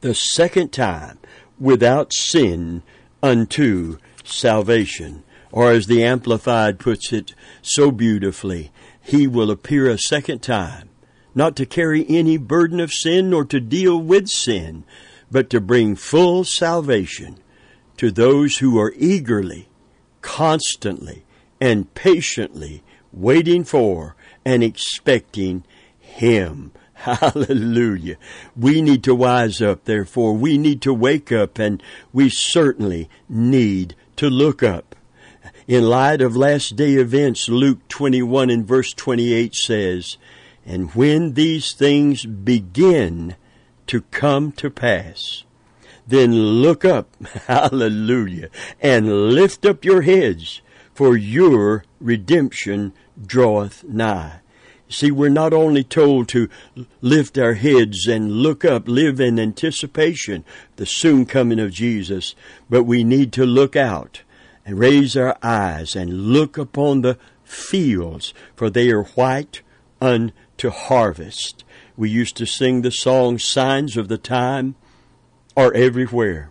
the 0.00 0.14
second 0.14 0.72
time 0.72 1.18
without 1.60 2.14
sin 2.14 2.82
unto 3.22 3.98
salvation. 4.24 5.24
Or 5.50 5.70
as 5.72 5.86
the 5.86 6.04
Amplified 6.04 6.78
puts 6.78 7.12
it 7.12 7.34
so 7.62 7.90
beautifully, 7.90 8.70
he 9.00 9.26
will 9.26 9.50
appear 9.50 9.88
a 9.88 9.98
second 9.98 10.42
time, 10.42 10.90
not 11.34 11.56
to 11.56 11.66
carry 11.66 12.04
any 12.08 12.36
burden 12.36 12.80
of 12.80 12.92
sin 12.92 13.30
nor 13.30 13.44
to 13.46 13.60
deal 13.60 13.98
with 13.98 14.28
sin, 14.28 14.84
but 15.30 15.48
to 15.50 15.60
bring 15.60 15.96
full 15.96 16.44
salvation 16.44 17.38
to 17.96 18.10
those 18.10 18.58
who 18.58 18.78
are 18.78 18.92
eagerly, 18.96 19.68
constantly, 20.20 21.24
and 21.60 21.92
patiently 21.94 22.82
waiting 23.12 23.64
for 23.64 24.14
and 24.44 24.62
expecting 24.62 25.64
Him. 25.98 26.72
Hallelujah. 26.98 28.16
We 28.56 28.82
need 28.82 29.04
to 29.04 29.14
wise 29.14 29.62
up, 29.62 29.84
therefore. 29.84 30.34
We 30.34 30.58
need 30.58 30.82
to 30.82 30.92
wake 30.92 31.30
up, 31.30 31.58
and 31.58 31.80
we 32.12 32.28
certainly 32.28 33.08
need 33.28 33.94
to 34.16 34.28
look 34.28 34.64
up. 34.64 34.96
In 35.68 35.84
light 35.84 36.20
of 36.20 36.34
last 36.34 36.74
day 36.74 36.94
events, 36.94 37.48
Luke 37.48 37.86
21 37.88 38.50
and 38.50 38.66
verse 38.66 38.92
28 38.92 39.54
says, 39.54 40.16
And 40.66 40.92
when 40.94 41.34
these 41.34 41.72
things 41.72 42.26
begin 42.26 43.36
to 43.86 44.00
come 44.10 44.50
to 44.52 44.68
pass, 44.68 45.44
then 46.04 46.32
look 46.62 46.84
up, 46.84 47.14
hallelujah, 47.46 48.48
and 48.80 49.30
lift 49.30 49.64
up 49.64 49.84
your 49.84 50.02
heads, 50.02 50.62
for 50.94 51.16
your 51.16 51.84
redemption 52.00 52.92
draweth 53.24 53.84
nigh. 53.84 54.40
See, 54.88 55.10
we're 55.10 55.28
not 55.28 55.52
only 55.52 55.84
told 55.84 56.28
to 56.28 56.48
lift 57.02 57.36
our 57.36 57.54
heads 57.54 58.06
and 58.06 58.32
look 58.32 58.64
up, 58.64 58.88
live 58.88 59.20
in 59.20 59.38
anticipation 59.38 60.44
the 60.76 60.86
soon 60.86 61.26
coming 61.26 61.60
of 61.60 61.72
Jesus, 61.72 62.34
but 62.70 62.84
we 62.84 63.04
need 63.04 63.32
to 63.34 63.44
look 63.44 63.76
out 63.76 64.22
and 64.64 64.78
raise 64.78 65.16
our 65.16 65.36
eyes 65.42 65.94
and 65.94 66.32
look 66.32 66.56
upon 66.56 67.02
the 67.02 67.18
fields, 67.44 68.32
for 68.56 68.70
they 68.70 68.90
are 68.90 69.04
white 69.04 69.60
unto 70.00 70.70
harvest. 70.70 71.64
We 71.96 72.08
used 72.08 72.36
to 72.38 72.46
sing 72.46 72.80
the 72.80 72.90
song 72.90 73.38
Signs 73.38 73.96
of 73.96 74.08
the 74.08 74.18
Time 74.18 74.74
are 75.56 75.72
everywhere. 75.74 76.50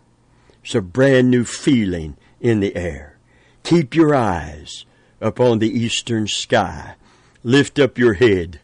It's 0.64 0.76
a 0.76 0.82
brand 0.82 1.32
new 1.32 1.44
feeling 1.44 2.18
in 2.40 2.60
the 2.60 2.76
air. 2.76 3.18
Keep 3.64 3.96
your 3.96 4.14
eyes 4.14 4.86
upon 5.22 5.58
the 5.58 5.70
eastern 5.70 6.28
sky 6.28 6.96
Lift 7.48 7.80
up 7.80 7.98
your 7.98 8.16
head, 8.16 8.60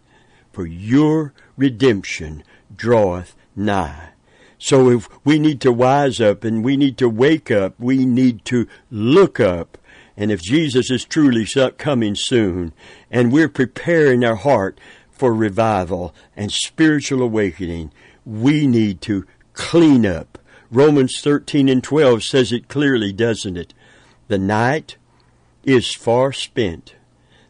for 0.51 0.65
your 0.65 1.33
redemption 1.55 2.43
draweth 2.75 3.33
nigh. 3.55 4.09
So 4.57 4.89
if 4.89 5.07
we 5.23 5.39
need 5.39 5.61
to 5.61 5.71
wise 5.71 6.19
up 6.19 6.43
and 6.43 6.65
we 6.65 6.75
need 6.75 6.97
to 6.97 7.07
wake 7.07 7.49
up, 7.49 7.79
we 7.79 8.05
need 8.05 8.43
to 8.43 8.67
look 8.91 9.39
up. 9.39 9.77
And 10.17 10.33
if 10.33 10.41
Jesus 10.41 10.91
is 10.91 11.05
truly 11.05 11.47
coming 11.77 12.13
soon, 12.13 12.73
and 13.09 13.31
we're 13.31 13.47
preparing 13.47 14.25
our 14.25 14.35
heart 14.35 14.77
for 15.09 15.33
revival 15.33 16.13
and 16.35 16.51
spiritual 16.51 17.21
awakening, 17.21 17.89
we 18.25 18.67
need 18.67 18.99
to 19.03 19.25
clean 19.53 20.05
up. 20.05 20.37
Romans 20.69 21.21
13 21.21 21.69
and 21.69 21.81
12 21.81 22.21
says 22.25 22.51
it 22.51 22.67
clearly, 22.67 23.13
doesn't 23.13 23.55
it? 23.55 23.73
The 24.27 24.37
night 24.37 24.97
is 25.63 25.95
far 25.95 26.33
spent. 26.33 26.95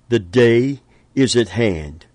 The 0.10 0.20
day 0.20 0.82
is 1.16 1.36
at 1.36 1.50
hand. 1.50 2.06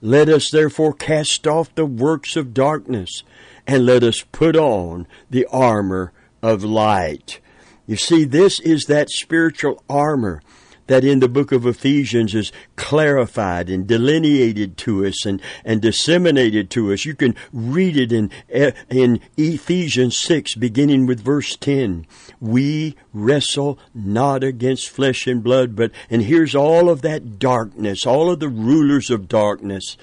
Let 0.00 0.28
us 0.28 0.50
therefore 0.50 0.92
cast 0.92 1.46
off 1.46 1.74
the 1.74 1.86
works 1.86 2.36
of 2.36 2.54
darkness 2.54 3.22
and 3.66 3.86
let 3.86 4.02
us 4.02 4.22
put 4.32 4.56
on 4.56 5.06
the 5.30 5.46
armor 5.46 6.12
of 6.42 6.62
light. 6.62 7.40
You 7.86 7.96
see, 7.96 8.24
this 8.24 8.60
is 8.60 8.84
that 8.84 9.10
spiritual 9.10 9.82
armor 9.88 10.42
that 10.86 11.04
in 11.04 11.20
the 11.20 11.28
book 11.28 11.52
of 11.52 11.66
Ephesians 11.66 12.34
is 12.34 12.52
clarified 12.76 13.68
and 13.68 13.86
delineated 13.86 14.76
to 14.78 15.06
us 15.06 15.24
and, 15.26 15.40
and 15.64 15.80
disseminated 15.82 16.70
to 16.70 16.92
us. 16.92 17.04
You 17.04 17.14
can 17.14 17.34
read 17.52 17.96
it 17.96 18.12
in, 18.12 18.30
eh, 18.50 18.72
in 18.88 19.20
Ephesians 19.36 20.16
6, 20.16 20.54
beginning 20.54 21.06
with 21.06 21.20
verse 21.20 21.56
10. 21.56 22.06
We 22.40 22.96
wrestle 23.12 23.78
not 23.94 24.44
against 24.44 24.90
flesh 24.90 25.26
and 25.26 25.42
blood, 25.42 25.74
but, 25.76 25.90
and 26.10 26.22
here's 26.22 26.54
all 26.54 26.88
of 26.88 27.02
that 27.02 27.38
darkness, 27.38 28.06
all 28.06 28.30
of 28.30 28.40
the 28.40 28.48
rulers 28.48 29.10
of 29.10 29.28
darkness 29.28 29.96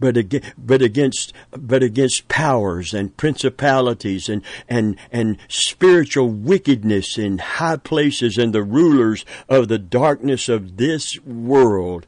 but 0.00 0.16
against, 0.16 0.52
but 0.56 0.82
against, 0.82 1.32
but 1.50 1.82
against 1.82 2.28
powers 2.28 2.94
and 2.94 3.16
principalities 3.16 4.28
and, 4.28 4.42
and, 4.68 4.96
and 5.10 5.38
spiritual 5.48 6.28
wickedness 6.28 7.18
in 7.18 7.38
high 7.38 7.76
places 7.76 8.38
and 8.38 8.54
the 8.54 8.62
rulers 8.62 9.24
of 9.48 9.68
the 9.68 9.78
darkness 9.78 10.48
of 10.48 10.76
this 10.76 11.18
world. 11.20 12.06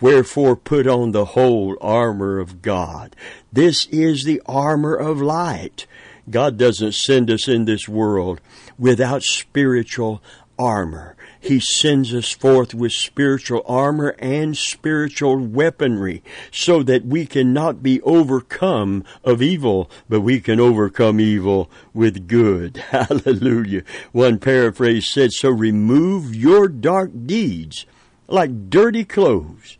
Wherefore 0.00 0.54
put 0.54 0.86
on 0.86 1.10
the 1.10 1.24
whole 1.24 1.76
armor 1.80 2.38
of 2.38 2.62
God. 2.62 3.16
This 3.52 3.84
is 3.86 4.22
the 4.22 4.40
armor 4.46 4.94
of 4.94 5.20
light. 5.20 5.86
God 6.30 6.56
doesn't 6.56 6.94
send 6.94 7.30
us 7.30 7.48
in 7.48 7.64
this 7.64 7.88
world 7.88 8.40
without 8.78 9.24
spiritual 9.24 10.22
armor. 10.58 11.16
He 11.40 11.60
sends 11.60 12.12
us 12.12 12.30
forth 12.30 12.74
with 12.74 12.92
spiritual 12.92 13.62
armor 13.66 14.16
and 14.18 14.56
spiritual 14.56 15.38
weaponry 15.38 16.22
so 16.50 16.82
that 16.82 17.04
we 17.04 17.26
can 17.26 17.52
not 17.52 17.82
be 17.82 18.00
overcome 18.02 19.04
of 19.22 19.40
evil, 19.40 19.90
but 20.08 20.20
we 20.20 20.40
can 20.40 20.58
overcome 20.58 21.20
evil 21.20 21.70
with 21.94 22.26
good. 22.26 22.76
Hallelujah. 22.90 23.82
One 24.12 24.38
paraphrase 24.38 25.08
said, 25.08 25.32
so 25.32 25.50
remove 25.50 26.34
your 26.34 26.68
dark 26.68 27.10
deeds 27.26 27.86
like 28.26 28.68
dirty 28.68 29.04
clothes 29.04 29.78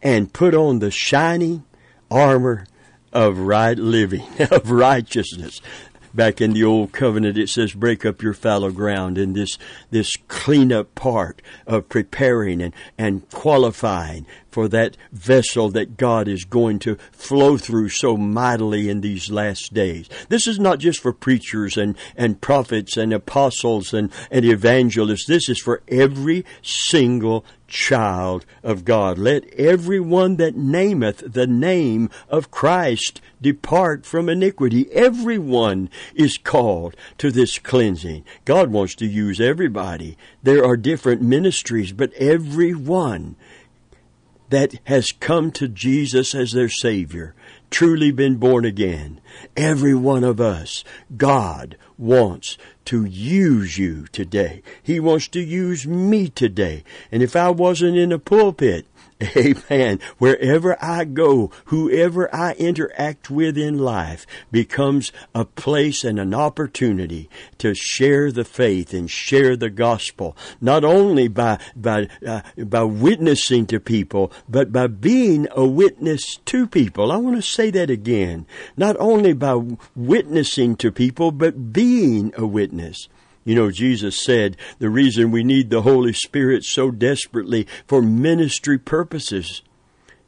and 0.00 0.32
put 0.32 0.54
on 0.54 0.78
the 0.78 0.90
shining 0.90 1.64
armor 2.10 2.66
of 3.12 3.38
right 3.38 3.78
living, 3.78 4.26
of 4.50 4.70
righteousness 4.70 5.60
back 6.18 6.40
in 6.40 6.52
the 6.52 6.64
old 6.64 6.90
covenant 6.90 7.38
it 7.38 7.48
says 7.48 7.72
break 7.72 8.04
up 8.04 8.20
your 8.22 8.34
fallow 8.34 8.72
ground 8.72 9.16
in 9.16 9.34
this 9.34 9.56
this 9.90 10.16
cleanup 10.26 10.92
part 10.96 11.40
of 11.64 11.88
preparing 11.88 12.60
and 12.60 12.74
and 12.98 13.30
qualifying 13.30 14.26
for 14.50 14.66
that 14.66 14.96
vessel 15.12 15.68
that 15.70 15.96
God 15.96 16.26
is 16.26 16.44
going 16.44 16.80
to 16.80 16.96
flow 17.12 17.56
through 17.56 17.90
so 17.90 18.16
mightily 18.16 18.88
in 18.88 19.02
these 19.02 19.30
last 19.30 19.72
days. 19.72 20.08
This 20.30 20.48
is 20.48 20.58
not 20.58 20.80
just 20.80 20.98
for 20.98 21.12
preachers 21.12 21.76
and, 21.76 21.96
and 22.16 22.40
prophets 22.40 22.96
and 22.96 23.12
apostles 23.12 23.94
and, 23.94 24.10
and 24.32 24.44
evangelists. 24.44 25.26
This 25.26 25.48
is 25.48 25.60
for 25.60 25.82
every 25.86 26.44
single 26.60 27.44
child 27.68 28.44
of 28.62 28.84
God. 28.84 29.18
Let 29.18 29.52
everyone 29.54 30.36
that 30.36 30.56
nameth 30.56 31.32
the 31.32 31.46
name 31.46 32.10
of 32.28 32.50
Christ 32.50 33.20
depart 33.40 34.04
from 34.04 34.28
iniquity. 34.28 34.90
Everyone 34.92 35.90
is 36.14 36.38
called 36.38 36.96
to 37.18 37.30
this 37.30 37.58
cleansing. 37.58 38.24
God 38.44 38.70
wants 38.70 38.94
to 38.96 39.06
use 39.06 39.40
everybody. 39.40 40.16
There 40.42 40.64
are 40.64 40.76
different 40.76 41.22
ministries, 41.22 41.92
but 41.92 42.12
everyone 42.14 43.36
that 44.50 44.74
has 44.84 45.12
come 45.12 45.50
to 45.52 45.68
Jesus 45.68 46.34
as 46.34 46.52
their 46.52 46.70
Savior, 46.70 47.34
truly 47.70 48.10
been 48.10 48.36
born 48.36 48.64
again, 48.64 49.20
every 49.56 49.94
one 49.94 50.24
of 50.24 50.40
us, 50.40 50.84
God 51.16 51.76
wants 51.96 52.56
to 52.86 53.04
use 53.04 53.78
you 53.78 54.06
today. 54.12 54.62
He 54.82 55.00
wants 55.00 55.28
to 55.28 55.40
use 55.40 55.86
me 55.86 56.28
today. 56.28 56.84
And 57.12 57.22
if 57.22 57.36
I 57.36 57.50
wasn't 57.50 57.96
in 57.96 58.12
a 58.12 58.18
pulpit, 58.18 58.86
Amen. 59.36 59.98
Wherever 60.18 60.76
I 60.80 61.04
go, 61.04 61.50
whoever 61.66 62.32
I 62.32 62.52
interact 62.52 63.30
with 63.30 63.58
in 63.58 63.78
life 63.78 64.24
becomes 64.52 65.10
a 65.34 65.44
place 65.44 66.04
and 66.04 66.20
an 66.20 66.32
opportunity 66.32 67.28
to 67.58 67.74
share 67.74 68.30
the 68.30 68.44
faith 68.44 68.94
and 68.94 69.10
share 69.10 69.56
the 69.56 69.70
gospel, 69.70 70.36
not 70.60 70.84
only 70.84 71.26
by, 71.26 71.58
by, 71.74 72.08
uh, 72.24 72.42
by 72.56 72.84
witnessing 72.84 73.66
to 73.66 73.80
people, 73.80 74.30
but 74.48 74.70
by 74.70 74.86
being 74.86 75.48
a 75.50 75.66
witness 75.66 76.36
to 76.44 76.68
people. 76.68 77.10
I 77.10 77.16
want 77.16 77.34
to 77.34 77.42
say 77.42 77.70
that 77.70 77.90
again. 77.90 78.46
Not 78.76 78.96
only 79.00 79.32
by 79.32 79.60
witnessing 79.96 80.76
to 80.76 80.92
people, 80.92 81.32
but 81.32 81.72
being 81.72 82.32
a 82.36 82.46
witness. 82.46 83.08
You 83.48 83.54
know, 83.54 83.70
Jesus 83.70 84.22
said 84.22 84.58
the 84.78 84.90
reason 84.90 85.30
we 85.30 85.42
need 85.42 85.70
the 85.70 85.80
Holy 85.80 86.12
Spirit 86.12 86.64
so 86.64 86.90
desperately 86.90 87.66
for 87.86 88.02
ministry 88.02 88.76
purposes, 88.76 89.62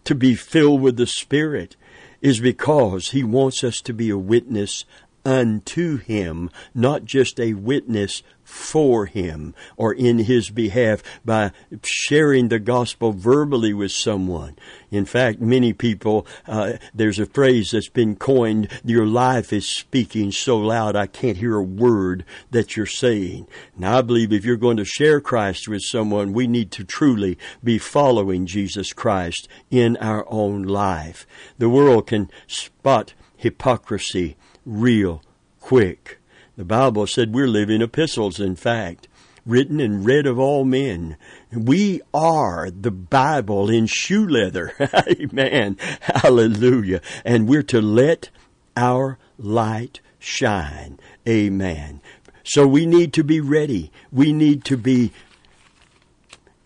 to 0.05 0.15
be 0.15 0.35
filled 0.35 0.81
with 0.81 0.97
the 0.97 1.07
Spirit, 1.07 1.77
is 2.23 2.41
because 2.41 3.11
He 3.11 3.23
wants 3.23 3.63
us 3.63 3.83
to 3.83 3.93
be 3.93 4.09
a 4.09 4.17
witness 4.17 4.87
unto 5.23 5.99
Him, 5.99 6.49
not 6.75 7.05
just 7.05 7.39
a 7.39 7.53
witness 7.53 8.23
for 8.51 9.07
him 9.07 9.55
or 9.77 9.93
in 9.93 10.19
his 10.19 10.51
behalf 10.51 11.03
by 11.25 11.53
sharing 11.85 12.49
the 12.49 12.59
gospel 12.59 13.13
verbally 13.13 13.73
with 13.73 13.93
someone. 13.93 14.57
In 14.91 15.05
fact, 15.05 15.41
many 15.41 15.73
people, 15.73 16.27
uh, 16.47 16.75
there's 16.93 17.19
a 17.19 17.27
phrase 17.27 17.71
that's 17.71 17.89
been 17.89 18.17
coined, 18.17 18.69
your 18.85 19.07
life 19.07 19.53
is 19.53 19.75
speaking 19.75 20.33
so 20.33 20.59
loud 20.59 20.97
I 20.97 21.07
can't 21.07 21.37
hear 21.37 21.57
a 21.57 21.63
word 21.63 22.25
that 22.51 22.77
you're 22.77 22.87
saying. 22.87 23.47
Now 23.77 23.99
I 23.99 24.03
believe 24.03 24.33
if 24.33 24.45
you're 24.45 24.57
going 24.57 24.77
to 24.79 24.85
share 24.85 25.21
Christ 25.21 25.69
with 25.69 25.83
someone, 25.83 26.33
we 26.33 26.47
need 26.47 26.73
to 26.73 26.85
truly 26.85 27.39
be 27.63 27.79
following 27.79 28.47
Jesus 28.47 28.93
Christ 28.93 29.49
in 29.71 29.97
our 29.99 30.27
own 30.29 30.65
life. 30.65 31.27
The 31.59 31.69
world 31.69 32.09
can 32.09 32.31
spot 32.47 33.15
hypocrisy 33.37 34.37
real 34.67 35.23
quick. 35.61 36.20
The 36.61 36.67
Bible 36.67 37.07
said 37.07 37.33
we're 37.33 37.49
living 37.49 37.81
epistles, 37.81 38.39
in 38.39 38.55
fact, 38.55 39.09
written 39.47 39.81
and 39.81 40.05
read 40.05 40.27
of 40.27 40.39
all 40.39 40.67
men. 40.67 41.17
We 41.51 42.03
are 42.13 42.71
the 42.71 42.91
Bible 42.91 43.71
in 43.71 43.87
shoe 43.87 44.29
leather. 44.29 44.75
Amen. 45.09 45.79
Hallelujah. 46.01 47.01
And 47.25 47.49
we're 47.49 47.63
to 47.63 47.81
let 47.81 48.29
our 48.77 49.17
light 49.39 50.01
shine. 50.19 51.01
Amen. 51.27 52.03
So 52.45 52.67
we 52.67 52.85
need 52.85 53.15
to 53.15 53.25
be 53.25 53.41
ready. 53.41 53.91
We 54.13 54.35
need 54.35 54.63
to 54.67 54.77
be 54.77 55.13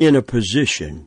in 0.01 0.17
a 0.17 0.23
position 0.23 1.07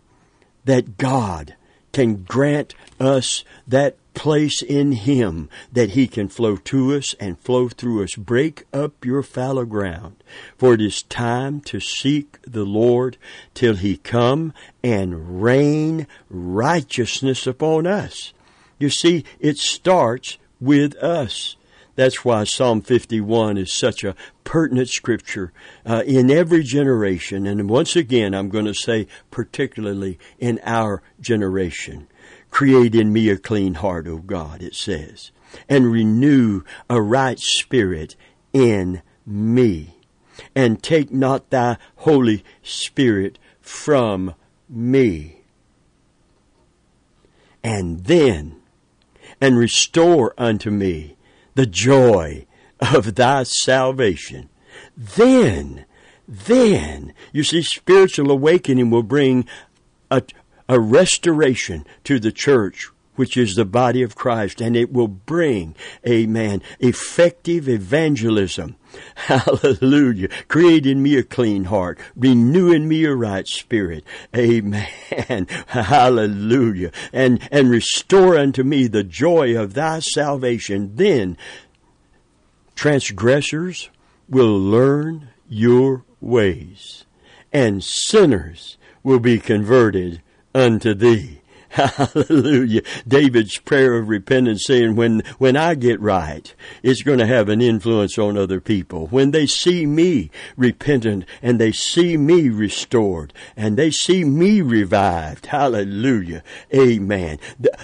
that 0.63 0.97
God 0.97 1.57
can 1.91 2.23
grant 2.23 2.73
us 3.01 3.43
that 3.67 3.97
place 4.17 4.61
in 4.63 4.93
Him 4.93 5.47
that 5.71 5.91
He 5.91 6.07
can 6.07 6.27
flow 6.27 6.57
to 6.57 6.95
us 6.95 7.13
and 7.19 7.39
flow 7.39 7.69
through 7.69 8.03
us. 8.03 8.15
Break 8.15 8.65
up 8.73 9.05
your 9.05 9.21
fallow 9.21 9.63
ground, 9.63 10.23
for 10.57 10.73
it 10.73 10.81
is 10.81 11.03
time 11.03 11.61
to 11.61 11.79
seek 11.79 12.39
the 12.41 12.65
Lord 12.65 13.17
till 13.53 13.75
He 13.75 13.97
come 13.97 14.53
and 14.83 15.41
rain 15.41 16.07
righteousness 16.29 17.45
upon 17.45 17.85
us. 17.85 18.33
You 18.79 18.89
see, 18.89 19.23
it 19.39 19.57
starts 19.57 20.37
with 20.59 20.95
us. 20.95 21.55
That's 21.97 22.23
why 22.23 22.43
Psalm 22.43 22.81
51 22.81 23.57
is 23.57 23.73
such 23.73 24.03
a 24.03 24.15
pertinent 24.43 24.87
scripture 24.87 25.51
uh, 25.83 26.03
in 26.05 26.29
every 26.29 26.61
generation. 26.63 27.47
And 27.47 27.67
once 27.67 27.95
again, 27.95 28.35
I'm 28.35 28.49
going 28.49 28.65
to 28.65 28.73
say 28.75 29.07
particularly 29.31 30.19
in 30.37 30.59
our 30.63 31.01
generation. 31.19 32.07
Create 32.51 32.93
in 32.93 33.11
me 33.11 33.29
a 33.29 33.37
clean 33.37 33.73
heart, 33.73 34.07
O 34.07 34.17
God, 34.17 34.61
it 34.61 34.75
says, 34.75 35.31
and 35.67 35.91
renew 35.91 36.61
a 36.87 37.01
right 37.01 37.39
spirit 37.39 38.15
in 38.53 39.01
me. 39.25 39.95
And 40.55 40.83
take 40.83 41.11
not 41.11 41.49
thy 41.49 41.77
Holy 41.95 42.43
Spirit 42.61 43.39
from 43.59 44.35
me. 44.69 45.41
And 47.63 48.03
then, 48.03 48.57
and 49.41 49.57
restore 49.57 50.35
unto 50.37 50.69
me 50.69 51.16
the 51.57 51.65
joy 51.65 52.45
of 52.79 53.15
thy 53.15 53.41
salvation. 53.41 54.47
Then, 54.95 55.85
then, 56.27 57.15
you 57.33 57.41
see, 57.41 57.63
spiritual 57.63 58.29
awakening 58.29 58.91
will 58.91 59.01
bring 59.01 59.47
a, 60.11 60.21
a 60.69 60.79
restoration 60.79 61.83
to 62.03 62.19
the 62.19 62.31
church 62.31 62.89
which 63.17 63.35
is 63.35 63.55
the 63.55 63.65
body 63.65 64.01
of 64.01 64.15
Christ, 64.15 64.61
and 64.61 64.75
it 64.77 64.93
will 64.93 65.09
bring, 65.09 65.75
amen, 66.07 66.61
effective 66.79 67.67
evangelism. 67.67 68.77
Hallelujah. 69.15 70.29
Create 70.47 70.85
in 70.85 71.03
me 71.03 71.17
a 71.17 71.23
clean 71.23 71.65
heart. 71.65 71.99
Renew 72.15 72.71
in 72.71 72.87
me 72.87 73.03
a 73.03 73.13
right 73.13 73.45
spirit. 73.45 74.05
Amen. 74.35 74.87
Hallelujah. 75.67 76.91
And, 77.11 77.45
and 77.51 77.69
restore 77.69 78.37
unto 78.37 78.63
me 78.63 78.87
the 78.87 79.03
joy 79.03 79.59
of 79.59 79.73
thy 79.73 79.99
salvation. 79.99 80.95
Then 80.95 81.37
transgressors 82.75 83.89
will 84.29 84.57
learn 84.57 85.29
your 85.49 86.05
ways 86.21 87.05
and 87.51 87.83
sinners 87.83 88.77
will 89.03 89.19
be 89.19 89.39
converted 89.39 90.21
unto 90.53 90.93
thee. 90.93 91.41
Hallelujah. 91.77 92.81
David's 93.07 93.59
prayer 93.59 93.99
of 93.99 94.09
repentance 94.09 94.63
saying, 94.65 94.95
when, 94.95 95.21
when 95.37 95.55
I 95.55 95.75
get 95.75 96.01
right, 96.01 96.55
it's 96.81 97.03
going 97.03 97.19
to 97.19 97.27
have 97.27 97.49
an 97.49 97.61
influence 97.61 98.17
on 98.17 98.35
other 98.35 98.59
people. 98.59 99.05
When 99.07 99.29
they 99.29 99.45
see 99.45 99.85
me 99.85 100.31
repentant 100.55 101.25
and 101.39 101.59
they 101.59 101.71
see 101.71 102.17
me 102.17 102.49
restored 102.49 103.31
and 103.55 103.77
they 103.77 103.91
see 103.91 104.23
me 104.23 104.61
revived. 104.61 105.45
Hallelujah. 105.45 106.41
Amen. 106.73 107.37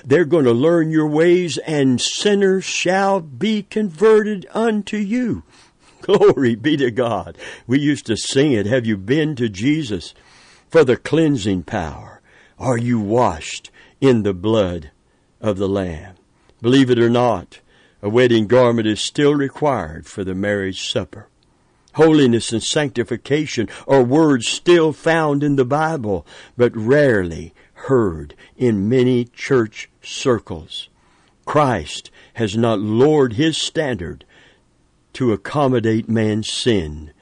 They're 0.04 0.26
going 0.26 0.46
to 0.46 0.54
learn 0.54 0.90
your 0.90 1.08
ways 1.08 1.60
and 1.60 2.02
sinners 2.02 2.66
shall 2.66 3.22
be 3.22 3.62
converted 3.62 4.48
unto 4.56 4.98
you. 4.98 5.44
Glory 6.02 6.56
be 6.56 6.78
to 6.78 6.90
God. 6.90 7.38
We 7.68 7.80
used 7.80 8.08
to 8.08 8.18
sing 8.18 8.54
it. 8.54 8.66
Have 8.66 8.88
you 8.88 8.98
been 8.98 9.36
to 9.36 9.50
Jesus 9.50 10.16
for 10.68 10.84
the 10.84 10.98
cleansing 10.98 11.62
power? 11.62 12.22
Are 12.58 12.78
you 12.78 13.00
washed 13.00 13.70
in 14.04 14.24
the 14.24 14.34
blood 14.34 14.92
of 15.40 15.58
the 15.58 15.70
Lamb? 15.70 16.14
Believe 16.62 16.90
it 16.90 17.00
or 17.00 17.10
not, 17.10 17.62
a 18.02 18.10
wedding 18.10 18.48
garment 18.48 18.86
is 18.86 19.00
still 19.00 19.34
required 19.34 20.06
for 20.06 20.26
the 20.26 20.36
marriage 20.36 20.92
supper. 20.92 21.30
Holiness 21.94 22.52
and 22.52 22.62
sanctification 22.62 23.70
are 23.88 24.04
words 24.04 24.46
still 24.50 24.92
found 24.92 25.42
in 25.42 25.56
the 25.56 25.64
Bible, 25.64 26.28
but 26.58 26.76
rarely 26.76 27.54
heard 27.76 28.36
in 28.58 28.90
many 28.90 29.24
church 29.24 29.90
circles. 30.02 30.90
Christ 31.46 32.12
has 32.34 32.58
not 32.58 32.82
lowered 32.82 33.34
his 33.34 33.56
standard 33.56 34.26
to 35.14 35.32
accommodate 35.32 36.10
man's 36.10 36.52
sin. 36.52 37.14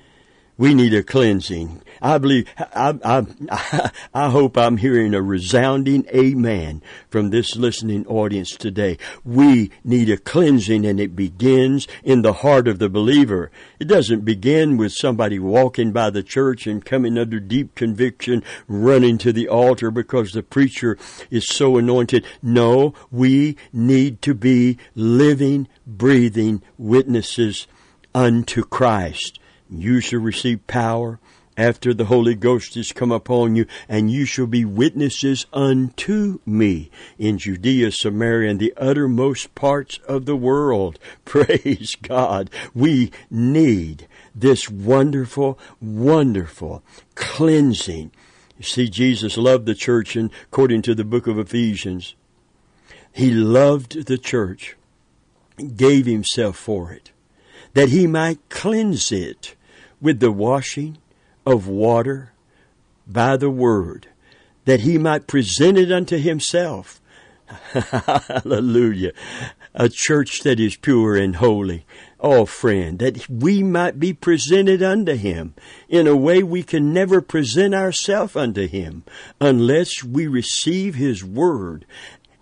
We 0.62 0.76
need 0.76 0.94
a 0.94 1.02
cleansing. 1.02 1.82
I 2.04 2.20
believe, 2.20 2.48
I, 2.56 2.94
I, 3.04 3.90
I, 4.14 4.30
hope 4.30 4.56
I'm 4.60 4.78
hearing 4.78 5.16
a 5.16 5.22
resounding 5.24 6.06
amen 6.14 6.84
from 7.10 7.32
this 7.32 7.56
listening 7.56 8.06
audience 8.06 8.52
today. 8.52 9.00
We 9.26 9.72
need 9.84 10.08
a 10.12 10.18
cleansing 10.18 10.86
and 10.86 11.00
it 11.00 11.16
begins 11.16 11.88
in 12.04 12.22
the 12.22 12.34
heart 12.34 12.68
of 12.68 12.78
the 12.78 12.90
believer. 12.90 13.50
It 13.80 13.88
doesn't 13.88 14.24
begin 14.24 14.78
with 14.78 14.92
somebody 14.92 15.40
walking 15.40 15.92
by 15.92 16.12
the 16.12 16.22
church 16.22 16.68
and 16.68 16.86
coming 16.86 17.18
under 17.18 17.40
deep 17.40 17.74
conviction, 17.74 18.44
running 18.68 19.18
to 19.18 19.34
the 19.34 19.48
altar 19.48 19.90
because 19.90 20.34
the 20.34 20.44
preacher 20.44 20.96
is 21.32 21.48
so 21.48 21.78
anointed. 21.78 22.24
No, 22.44 22.94
we 23.10 23.58
need 23.74 24.22
to 24.22 24.36
be 24.36 24.78
living, 24.94 25.68
breathing 25.88 26.62
witnesses 26.78 27.66
unto 28.14 28.64
Christ. 28.64 29.40
You 29.72 30.02
shall 30.02 30.20
receive 30.20 30.68
power 30.68 31.20
after 31.56 31.94
the 31.94 32.06
Holy 32.06 32.36
Ghost 32.36 32.76
is 32.76 32.92
come 32.92 33.12
upon 33.12 33.56
you, 33.56 33.66
and 33.88 34.12
you 34.12 34.26
shall 34.26 34.48
be 34.48 34.66
witnesses 34.66 35.46
unto 35.54 36.40
me 36.46 36.92
in 37.18 37.38
Judea, 37.38 37.92
Samaria, 37.92 38.52
and 38.52 38.60
the 38.60 38.74
uttermost 38.76 39.56
parts 39.56 40.00
of 40.08 40.26
the 40.26 40.36
world. 40.36 41.00
Praise 41.26 41.96
God. 42.02 42.50
We 42.74 43.12
need 43.30 44.08
this 44.36 44.70
wonderful, 44.70 45.58
wonderful 45.80 46.84
cleansing. 47.16 48.12
You 48.58 48.64
see, 48.64 48.90
Jesus 48.90 49.38
loved 49.38 49.66
the 49.66 49.76
church, 49.76 50.16
and 50.16 50.32
according 50.44 50.82
to 50.84 50.96
the 50.96 51.06
book 51.06 51.28
of 51.28 51.40
Ephesians, 51.40 52.16
He 53.14 53.32
loved 53.32 54.08
the 54.08 54.18
church, 54.18 54.76
gave 55.76 56.06
Himself 56.06 56.58
for 56.58 56.92
it 56.92 57.12
that 57.74 57.90
he 57.90 58.08
might 58.08 58.50
cleanse 58.50 59.12
it 59.12 59.56
with 60.02 60.20
the 60.20 60.32
washing 60.32 60.98
of 61.46 61.68
water 61.68 62.34
by 63.08 63.38
the 63.38 63.50
word, 63.50 64.08
that 64.66 64.82
he 64.82 64.98
might 64.98 65.28
present 65.28 65.78
it 65.78 65.92
unto 65.92 66.18
himself. 66.18 67.02
Hallelujah. 67.74 69.12
A 69.74 69.90
church 69.90 70.42
that 70.42 70.60
is 70.60 70.76
pure 70.76 71.16
and 71.16 71.38
holy. 71.38 71.86
Oh, 72.20 72.46
friend, 72.46 73.00
that 73.00 73.28
we 73.30 73.64
might 73.64 74.00
be 74.00 74.14
presented 74.14 74.84
unto 74.84 75.16
him 75.16 75.56
in 75.90 76.08
a 76.08 76.16
way 76.16 76.44
we 76.44 76.64
can 76.64 76.94
never 76.94 77.22
present 77.22 77.74
ourselves 77.74 78.36
unto 78.36 78.68
him 78.68 79.04
unless 79.40 80.04
we 80.04 80.28
receive 80.28 80.96
his 80.96 81.24
word 81.24 81.86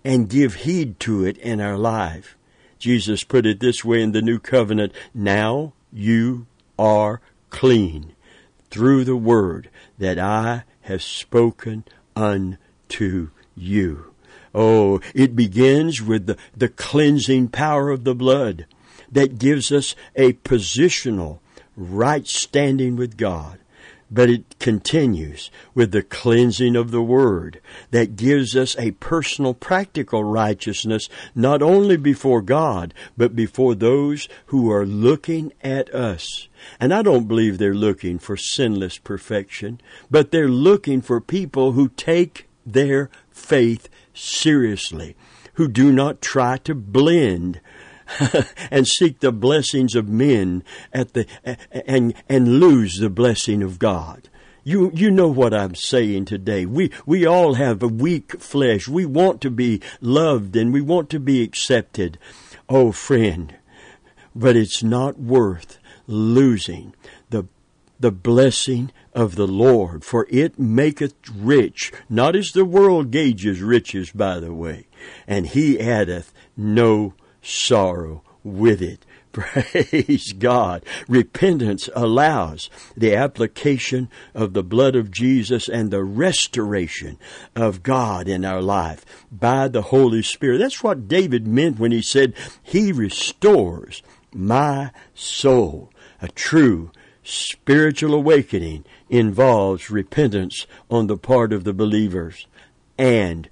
and 0.04 0.28
give 0.28 0.54
heed 0.56 1.00
to 1.00 1.24
it 1.24 1.38
in 1.38 1.60
our 1.60 1.78
life. 1.78 2.36
Jesus 2.78 3.24
put 3.24 3.46
it 3.46 3.60
this 3.60 3.84
way 3.84 4.02
in 4.02 4.12
the 4.12 4.22
new 4.22 4.38
covenant 4.38 4.92
Now 5.12 5.72
you 5.92 6.46
are 6.78 7.20
clean 7.50 8.14
through 8.70 9.04
the 9.04 9.16
word 9.16 9.68
that 9.98 10.18
I 10.18 10.64
have 10.82 11.02
spoken 11.02 11.84
unto 12.16 13.30
you. 13.54 14.12
Oh, 14.54 15.00
it 15.14 15.36
begins 15.36 16.02
with 16.02 16.26
the, 16.26 16.36
the 16.56 16.68
cleansing 16.68 17.48
power 17.48 17.90
of 17.90 18.04
the 18.04 18.14
blood 18.14 18.66
that 19.10 19.38
gives 19.38 19.70
us 19.70 19.94
a 20.16 20.32
positional 20.32 21.38
right 21.76 22.26
standing 22.26 22.96
with 22.96 23.16
God 23.16 23.59
but 24.10 24.28
it 24.28 24.58
continues 24.58 25.50
with 25.74 25.92
the 25.92 26.02
cleansing 26.02 26.74
of 26.74 26.90
the 26.90 27.02
Word 27.02 27.60
that 27.92 28.16
gives 28.16 28.56
us 28.56 28.76
a 28.78 28.90
personal, 28.92 29.54
practical 29.54 30.24
righteousness, 30.24 31.08
not 31.34 31.62
only 31.62 31.96
before 31.96 32.42
God, 32.42 32.92
but 33.16 33.36
before 33.36 33.74
those 33.74 34.28
who 34.46 34.70
are 34.70 34.84
looking 34.84 35.52
at 35.62 35.94
us. 35.94 36.48
And 36.80 36.92
I 36.92 37.02
don't 37.02 37.28
believe 37.28 37.58
they're 37.58 37.74
looking 37.74 38.18
for 38.18 38.36
sinless 38.36 38.98
perfection, 38.98 39.80
but 40.10 40.30
they're 40.30 40.48
looking 40.48 41.00
for 41.00 41.20
people 41.20 41.72
who 41.72 41.88
take 41.88 42.48
their 42.66 43.10
faith 43.30 43.88
seriously, 44.12 45.16
who 45.54 45.68
do 45.68 45.92
not 45.92 46.20
try 46.20 46.56
to 46.58 46.74
blend 46.74 47.60
and 48.70 48.86
seek 48.86 49.20
the 49.20 49.32
blessings 49.32 49.94
of 49.94 50.08
men 50.08 50.62
at 50.92 51.12
the 51.12 51.26
and 51.86 52.14
and 52.28 52.60
lose 52.60 52.98
the 52.98 53.10
blessing 53.10 53.62
of 53.62 53.78
God. 53.78 54.28
You 54.64 54.90
you 54.94 55.10
know 55.10 55.28
what 55.28 55.54
I'm 55.54 55.74
saying 55.74 56.26
today. 56.26 56.66
We 56.66 56.90
we 57.06 57.26
all 57.26 57.54
have 57.54 57.82
a 57.82 57.88
weak 57.88 58.40
flesh. 58.40 58.88
We 58.88 59.06
want 59.06 59.40
to 59.42 59.50
be 59.50 59.80
loved 60.00 60.56
and 60.56 60.72
we 60.72 60.80
want 60.80 61.10
to 61.10 61.20
be 61.20 61.42
accepted. 61.42 62.18
Oh 62.68 62.92
friend, 62.92 63.56
but 64.34 64.56
it's 64.56 64.82
not 64.82 65.18
worth 65.18 65.78
losing 66.06 66.94
the 67.30 67.46
the 67.98 68.10
blessing 68.10 68.90
of 69.14 69.34
the 69.34 69.46
Lord, 69.46 70.04
for 70.04 70.26
it 70.30 70.58
maketh 70.58 71.14
rich, 71.34 71.92
not 72.08 72.34
as 72.34 72.52
the 72.52 72.64
world 72.64 73.10
gauges 73.10 73.60
riches, 73.60 74.10
by 74.10 74.40
the 74.40 74.54
way, 74.54 74.86
and 75.26 75.48
he 75.48 75.78
addeth 75.78 76.32
no 76.56 77.14
sorrow 77.42 78.22
with 78.42 78.82
it. 78.82 79.04
Praise 79.32 80.32
God. 80.32 80.84
Repentance 81.08 81.88
allows 81.94 82.68
the 82.96 83.14
application 83.14 84.10
of 84.34 84.54
the 84.54 84.64
blood 84.64 84.96
of 84.96 85.12
Jesus 85.12 85.68
and 85.68 85.90
the 85.90 86.02
restoration 86.02 87.16
of 87.54 87.84
God 87.84 88.26
in 88.26 88.44
our 88.44 88.60
life 88.60 89.04
by 89.30 89.68
the 89.68 89.82
Holy 89.82 90.22
Spirit. 90.22 90.58
That's 90.58 90.82
what 90.82 91.06
David 91.06 91.46
meant 91.46 91.78
when 91.78 91.92
he 91.92 92.02
said, 92.02 92.34
He 92.60 92.90
restores 92.90 94.02
my 94.34 94.90
soul. 95.14 95.92
A 96.20 96.28
true 96.28 96.90
spiritual 97.22 98.14
awakening 98.14 98.84
involves 99.08 99.90
repentance 99.90 100.66
on 100.90 101.06
the 101.06 101.16
part 101.16 101.52
of 101.52 101.62
the 101.62 101.72
believers 101.72 102.48
and 102.98 103.48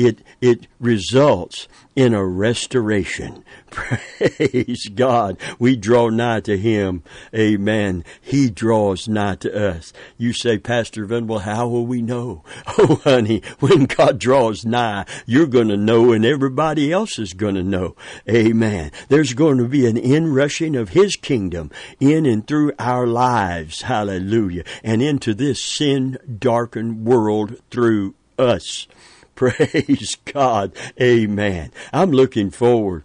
it, 0.00 0.22
it 0.40 0.66
results 0.78 1.68
in 1.94 2.14
a 2.14 2.24
restoration. 2.24 3.44
Praise 3.70 4.88
God. 4.94 5.36
We 5.58 5.76
draw 5.76 6.08
nigh 6.08 6.40
to 6.40 6.56
Him. 6.56 7.02
Amen. 7.34 8.04
He 8.20 8.48
draws 8.48 9.08
nigh 9.08 9.34
to 9.36 9.70
us. 9.70 9.92
You 10.16 10.32
say, 10.32 10.56
Pastor 10.56 11.04
Venable, 11.04 11.40
how 11.40 11.68
will 11.68 11.86
we 11.86 12.00
know? 12.02 12.42
Oh, 12.78 13.00
honey, 13.04 13.42
when 13.58 13.84
God 13.84 14.18
draws 14.18 14.64
nigh, 14.64 15.04
you're 15.26 15.46
going 15.46 15.68
to 15.68 15.76
know 15.76 16.12
and 16.12 16.24
everybody 16.24 16.92
else 16.92 17.18
is 17.18 17.34
going 17.34 17.56
to 17.56 17.62
know. 17.62 17.94
Amen. 18.28 18.90
There's 19.08 19.34
going 19.34 19.58
to 19.58 19.68
be 19.68 19.86
an 19.86 19.98
inrushing 19.98 20.76
of 20.76 20.90
His 20.90 21.16
kingdom 21.16 21.70
in 21.98 22.24
and 22.24 22.46
through 22.46 22.72
our 22.78 23.06
lives. 23.06 23.82
Hallelujah. 23.82 24.64
And 24.82 25.02
into 25.02 25.34
this 25.34 25.62
sin 25.62 26.16
darkened 26.38 27.04
world 27.04 27.56
through 27.70 28.14
us. 28.38 28.86
Praise 29.40 30.18
God. 30.26 30.72
Amen. 31.00 31.72
I'm 31.94 32.10
looking 32.10 32.50
forward 32.50 33.04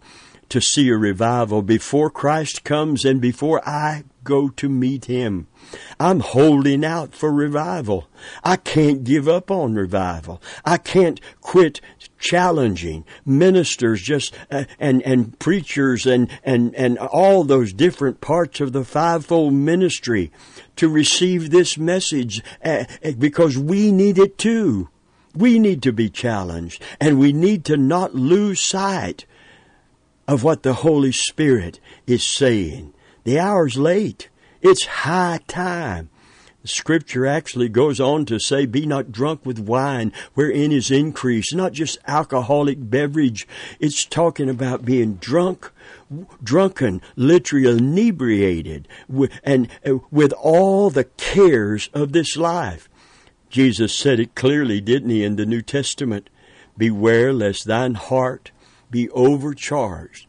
to 0.49 0.59
see 0.59 0.89
a 0.89 0.97
revival 0.97 1.61
before 1.61 2.09
Christ 2.09 2.65
comes 2.65 3.05
and 3.05 3.21
before 3.21 3.65
I 3.65 4.03
go 4.25 4.49
to 4.49 4.67
meet 4.67 5.05
Him. 5.05 5.47
I'm 5.97 6.19
holding 6.19 6.83
out 6.83 7.15
for 7.15 7.31
revival. 7.31 8.09
I 8.43 8.57
can't 8.57 9.05
give 9.05 9.29
up 9.29 9.49
on 9.49 9.75
revival. 9.75 10.41
I 10.65 10.75
can't 10.75 11.21
quit 11.39 11.79
challenging 12.19 13.05
ministers 13.25 14.01
just 14.01 14.35
uh, 14.51 14.65
and 14.77 15.01
and 15.03 15.39
preachers 15.39 16.05
and 16.05 16.29
and 16.43 16.75
and 16.75 16.97
all 16.97 17.45
those 17.45 17.71
different 17.71 18.19
parts 18.19 18.59
of 18.59 18.73
the 18.73 18.83
fivefold 18.83 19.53
ministry 19.53 20.33
to 20.75 20.89
receive 20.89 21.49
this 21.49 21.77
message 21.77 22.43
uh, 22.61 22.83
because 23.17 23.57
we 23.57 23.89
need 23.89 24.17
it 24.17 24.37
too. 24.37 24.89
We 25.35 25.59
need 25.59 25.81
to 25.83 25.91
be 25.91 26.09
challenged 26.09 26.81
and 26.99 27.19
we 27.19 27.33
need 27.33 27.65
to 27.65 27.77
not 27.77 28.15
lose 28.15 28.61
sight 28.61 29.25
of 30.27 30.43
what 30.43 30.63
the 30.63 30.73
Holy 30.73 31.11
Spirit 31.11 31.79
is 32.07 32.27
saying. 32.27 32.93
The 33.23 33.39
hour's 33.39 33.77
late. 33.77 34.29
It's 34.61 34.85
high 34.85 35.41
time. 35.47 36.09
Scripture 36.65 37.27
actually 37.27 37.69
goes 37.69 37.99
on 37.99 38.25
to 38.25 38.39
say, 38.39 38.65
be 38.65 38.85
not 38.85 39.11
drunk 39.11 39.45
with 39.45 39.59
wine 39.59 40.11
wherein 40.33 40.71
is 40.71 40.89
increase, 40.89 41.53
not 41.53 41.73
just 41.73 41.99
alcoholic 42.07 42.77
beverage. 42.89 43.47
It's 43.79 44.03
talking 44.03 44.49
about 44.49 44.83
being 44.83 45.15
drunk, 45.15 45.71
drunken, 46.43 47.01
literally 47.15 47.69
inebriated, 47.69 48.87
and 49.43 49.69
uh, 49.85 49.99
with 50.09 50.33
all 50.33 50.89
the 50.89 51.03
cares 51.03 51.89
of 51.93 52.13
this 52.13 52.35
life. 52.35 52.89
Jesus 53.55 53.97
said 53.97 54.19
it 54.19 54.35
clearly, 54.35 54.81
didn't 54.81 55.11
he, 55.11 55.23
in 55.23 55.37
the 55.37 55.45
New 55.45 55.61
Testament? 55.61 56.29
Beware 56.77 57.31
lest 57.31 57.63
thine 57.63 57.93
heart 57.93 58.51
be 58.91 59.09
overcharged 59.11 60.27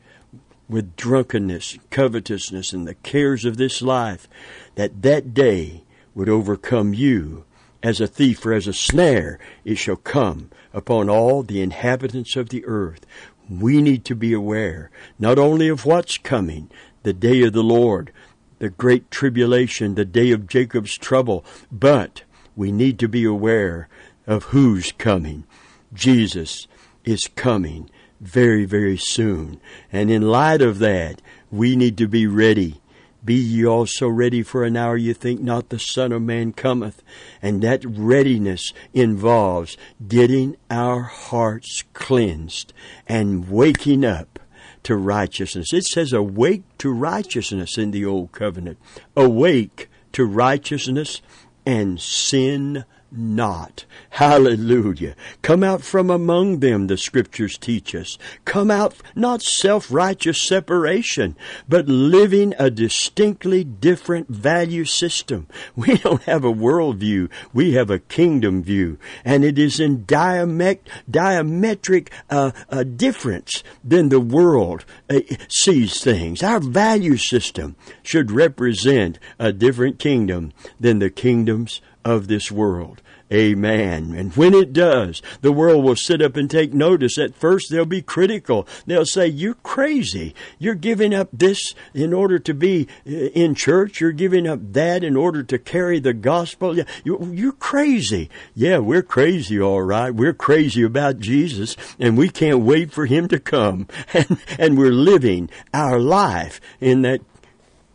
with 0.69 0.95
drunkenness, 0.95 1.77
covetousness, 1.91 2.73
and 2.73 2.87
the 2.87 2.95
cares 2.95 3.45
of 3.45 3.57
this 3.57 3.83
life, 3.83 4.29
that 4.77 5.03
that 5.03 5.35
day 5.35 5.83
would 6.15 6.29
overcome 6.29 6.95
you. 6.95 7.45
As 7.83 8.01
a 8.01 8.07
thief 8.07 8.47
or 8.47 8.53
as 8.53 8.69
a 8.69 8.73
snare, 8.73 9.41
it 9.65 9.75
shall 9.75 9.97
come 9.97 10.51
upon 10.73 11.11
all 11.11 11.43
the 11.43 11.61
inhabitants 11.61 12.37
of 12.37 12.51
the 12.51 12.65
earth. 12.65 13.05
We 13.51 13.83
need 13.83 14.05
to 14.05 14.15
be 14.15 14.35
aware 14.35 14.89
not 15.19 15.37
only 15.37 15.67
of 15.67 15.85
what's 15.85 16.17
coming, 16.17 16.71
the 17.03 17.13
day 17.13 17.43
of 17.43 17.55
the 17.55 17.65
Lord, 17.65 18.13
the 18.61 18.71
great 18.71 19.11
tribulation, 19.11 19.97
the 19.97 20.05
day 20.05 20.31
of 20.31 20.47
Jacob's 20.47 20.97
trouble, 20.97 21.45
but 21.73 22.23
we 22.57 22.73
need 22.73 22.99
to 22.99 23.09
be 23.09 23.25
aware 23.25 23.89
of 24.27 24.45
who's 24.45 24.91
coming. 24.93 25.45
Jesus 25.93 26.67
is 27.05 27.29
coming 27.37 27.89
very, 28.21 28.65
very 28.65 28.97
soon. 28.97 29.61
And 29.93 30.11
in 30.11 30.23
light 30.23 30.63
of 30.63 30.81
that, 30.81 31.23
we 31.51 31.77
need 31.77 31.97
to 31.99 32.09
be 32.09 32.27
ready 32.27 32.81
be 33.27 33.35
ye 33.35 33.67
also 33.67 34.09
ready 34.09 34.45
for 34.45 34.63
an 34.63 34.77
hour 34.77 34.97
you 34.97 35.13
think 35.13 35.41
not 35.41 35.69
the 35.69 35.81
Son 35.81 36.13
of 36.13 36.23
Man 36.23 36.53
cometh. 36.53 37.03
And 37.43 37.61
that 37.61 37.85
readiness 37.85 38.73
involves 38.95 39.77
getting 40.07 40.57
our 40.71 41.03
hearts 41.03 41.83
cleansed 41.93 42.73
and 43.09 43.51
waking 43.51 44.05
up 44.05 44.39
to 44.85 44.95
righteousness. 44.97 45.73
It 45.73 45.85
says 45.87 46.13
awake 46.13 46.63
to 46.79 46.93
righteousness 46.93 47.77
in 47.77 47.91
the 47.91 48.07
old 48.07 48.31
covenant. 48.31 48.79
Awake 49.17 49.91
to 50.13 50.25
righteousness 50.25 51.21
and 51.67 52.01
sin 52.01 52.85
not. 53.17 53.85
Hallelujah. 54.11 55.15
Come 55.43 55.63
out 55.63 55.83
from 55.83 56.11
among 56.11 56.61
them, 56.61 56.87
the 56.87 56.97
scriptures 56.97 57.59
teach 57.59 57.95
us. 57.95 58.19
Come 58.45 58.71
out, 58.71 58.95
not 59.15 59.43
self-righteous 59.43 60.47
separation, 60.47 61.37
but 61.69 61.89
living 61.89 62.55
a 62.59 62.71
distinctly 62.71 63.65
different 63.65 64.29
value 64.29 64.85
system. 64.85 65.47
We 65.77 65.99
don't 65.99 66.23
have 66.23 66.45
a 66.45 66.53
worldview. 66.53 67.31
We 67.53 67.73
have 67.75 67.91
a 67.91 67.99
kingdom 67.99 68.63
view. 68.63 68.99
And 69.25 69.45
it 69.45 69.59
is 69.59 69.79
in 69.79 70.05
diamet- 70.05 70.81
diametric 71.11 72.09
uh, 72.31 72.53
uh, 72.71 72.83
difference 72.83 73.63
than 73.85 74.09
the 74.09 74.21
world 74.21 74.85
uh, 75.09 75.21
sees 75.49 76.03
things. 76.03 76.43
Our 76.43 76.61
value 76.61 77.17
system 77.17 77.77
should 78.03 78.31
represent 78.31 79.19
a 79.39 79.53
different 79.53 79.99
kingdom 79.99 80.53
than 80.81 80.99
the 80.99 81.11
kingdoms 81.11 81.81
of 82.07 82.29
this 82.29 82.53
world. 82.53 83.03
Amen. 83.33 84.15
And 84.17 84.33
when 84.37 84.55
it 84.55 84.73
does, 84.73 85.21
the 85.41 85.51
world 85.51 85.85
will 85.85 85.97
sit 85.97 86.23
up 86.23 86.37
and 86.37 86.49
take 86.49 86.73
notice. 86.73 87.19
At 87.19 87.35
first, 87.35 87.67
they'll 87.69 87.85
be 87.85 88.01
critical. 88.01 88.69
They'll 88.87 89.05
say, 89.05 89.27
You're 89.27 89.55
crazy. 89.55 90.33
You're 90.61 90.77
giving 90.77 91.13
up 91.13 91.31
this 91.33 91.75
in 91.93 92.13
order 92.13 92.39
to 92.39 92.55
be 92.55 92.87
uh, 93.05 93.11
in 93.11 93.57
church. 93.57 94.01
You're 94.01 94.13
giving 94.13 94.47
up 94.47 94.61
that 94.75 95.03
in 95.03 95.17
order 95.17 95.43
to 95.43 95.59
carry 95.59 95.99
the 95.99 96.15
gospel. 96.15 96.79
You're 97.03 97.51
crazy. 97.51 98.31
Yeah, 98.55 98.79
we're 98.79 99.03
crazy, 99.03 99.61
all 99.61 99.83
right. 99.83 100.15
We're 100.15 100.33
crazy 100.33 100.85
about 100.85 101.19
Jesus, 101.19 101.75
and 101.99 102.17
we 102.17 102.29
can't 102.29 102.61
wait 102.61 102.93
for 102.93 103.07
him 103.07 103.27
to 103.29 103.41
come. 103.41 103.89
And, 104.15 104.39
and 104.59 104.79
we're 104.79 104.93
living 104.93 105.51
our 105.75 105.99
life 105.99 106.61
in 106.81 107.03
that 107.03 107.21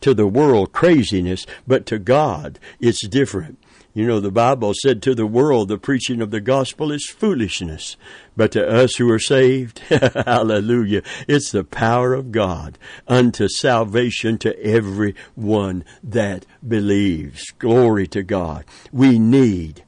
to 0.02 0.14
the 0.14 0.28
world 0.28 0.74
craziness, 0.74 1.46
but 1.66 1.86
to 1.86 2.00
God, 2.00 2.60
it's 2.80 3.08
different. 3.08 3.58
You 3.94 4.08
know, 4.08 4.22
the 4.22 4.32
Bible 4.32 4.74
said 4.74 5.02
to 5.04 5.16
the 5.16 5.26
world, 5.26 5.68
the 5.68 5.78
preaching 5.78 6.22
of 6.22 6.32
the 6.32 6.40
gospel 6.40 6.94
is 6.94 7.10
foolishness. 7.10 7.98
But 8.38 8.54
to 8.54 8.66
us 8.66 8.96
who 8.96 9.12
are 9.12 9.20
saved, 9.20 9.80
hallelujah, 9.90 11.04
it's 11.28 11.52
the 11.52 11.66
power 11.66 12.14
of 12.14 12.32
God 12.32 12.78
unto 13.06 13.50
salvation 13.50 14.38
to 14.40 14.58
every 14.64 15.14
one 15.36 15.84
that 16.02 16.46
believes. 16.66 17.52
Glory 17.60 18.08
to 18.08 18.24
God. 18.24 18.64
We 18.94 19.20
need 19.20 19.84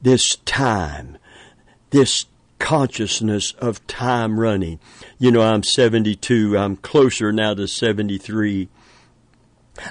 this 0.00 0.36
time, 0.44 1.18
this 1.90 2.26
consciousness 2.60 3.52
of 3.58 3.84
time 3.88 4.38
running. 4.38 4.78
You 5.18 5.32
know, 5.32 5.42
I'm 5.42 5.64
72. 5.64 6.56
I'm 6.56 6.76
closer 6.76 7.32
now 7.32 7.54
to 7.54 7.66
73. 7.66 8.68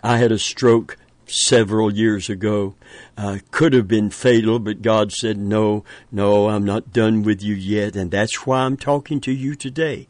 I 0.01 0.17
had 0.17 0.31
a 0.31 0.39
stroke 0.39 0.95
several 1.29 1.93
years 1.93 2.29
ago. 2.29 2.75
Uh, 3.17 3.39
could 3.51 3.73
have 3.73 3.87
been 3.87 4.09
fatal, 4.09 4.59
but 4.59 4.81
God 4.81 5.11
said, 5.11 5.37
no, 5.37 5.85
no, 6.11 6.49
I'm 6.49 6.65
not 6.65 6.91
done 6.91 7.23
with 7.23 7.41
you 7.41 7.55
yet. 7.55 7.95
And 7.95 8.11
that's 8.11 8.45
why 8.45 8.61
I'm 8.61 8.77
talking 8.77 9.21
to 9.21 9.31
you 9.31 9.55
today. 9.55 10.07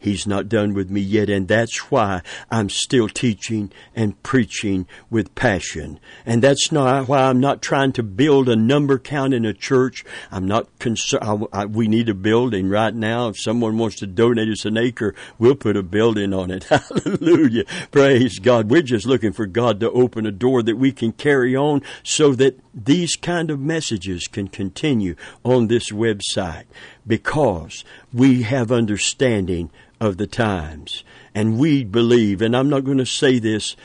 He's 0.00 0.26
not 0.26 0.48
done 0.48 0.72
with 0.72 0.90
me 0.90 1.02
yet, 1.02 1.28
and 1.28 1.46
that's 1.46 1.90
why 1.90 2.22
I'm 2.50 2.70
still 2.70 3.08
teaching 3.08 3.70
and 3.94 4.20
preaching 4.22 4.86
with 5.10 5.34
passion. 5.34 6.00
And 6.24 6.42
that's 6.42 6.72
not 6.72 7.06
why 7.06 7.24
I'm 7.24 7.38
not 7.38 7.60
trying 7.60 7.92
to 7.92 8.02
build 8.02 8.48
a 8.48 8.56
number 8.56 8.98
count 8.98 9.34
in 9.34 9.44
a 9.44 9.52
church. 9.52 10.04
I'm 10.32 10.48
not 10.48 10.78
concerned. 10.78 11.46
We 11.68 11.86
need 11.86 12.08
a 12.08 12.14
building 12.14 12.70
right 12.70 12.94
now. 12.94 13.28
If 13.28 13.38
someone 13.38 13.76
wants 13.76 13.96
to 13.96 14.06
donate 14.06 14.48
us 14.48 14.64
an 14.64 14.78
acre, 14.78 15.14
we'll 15.38 15.54
put 15.54 15.76
a 15.76 15.82
building 15.82 16.32
on 16.32 16.50
it. 16.50 16.64
Hallelujah. 16.70 17.64
Praise 17.90 18.38
God. 18.38 18.70
We're 18.70 18.82
just 18.82 19.04
looking 19.04 19.32
for 19.32 19.44
God 19.44 19.80
to 19.80 19.90
open 19.90 20.24
a 20.24 20.32
door 20.32 20.62
that 20.62 20.78
we 20.78 20.92
can 20.92 21.12
carry 21.12 21.54
on 21.54 21.82
so 22.02 22.34
that 22.36 22.58
these 22.72 23.16
kind 23.16 23.50
of 23.50 23.60
messages 23.60 24.26
can 24.28 24.48
continue 24.48 25.14
on 25.44 25.66
this 25.66 25.90
website 25.90 26.64
because 27.06 27.84
we 28.12 28.42
have 28.42 28.70
understanding 28.72 29.70
of 30.00 30.16
the 30.16 30.26
times. 30.26 31.04
And 31.34 31.58
we 31.58 31.84
believe, 31.84 32.42
and 32.42 32.56
I'm 32.56 32.68
not 32.68 32.84
going 32.84 32.98
to 32.98 33.06
say 33.06 33.38
this 33.38 33.76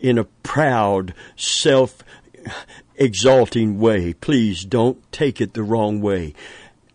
in 0.00 0.18
a 0.18 0.24
proud, 0.24 1.14
self 1.36 2.02
exalting 2.96 3.78
way. 3.78 4.12
Please 4.12 4.64
don't 4.64 5.00
take 5.12 5.40
it 5.40 5.54
the 5.54 5.62
wrong 5.62 6.00
way. 6.00 6.34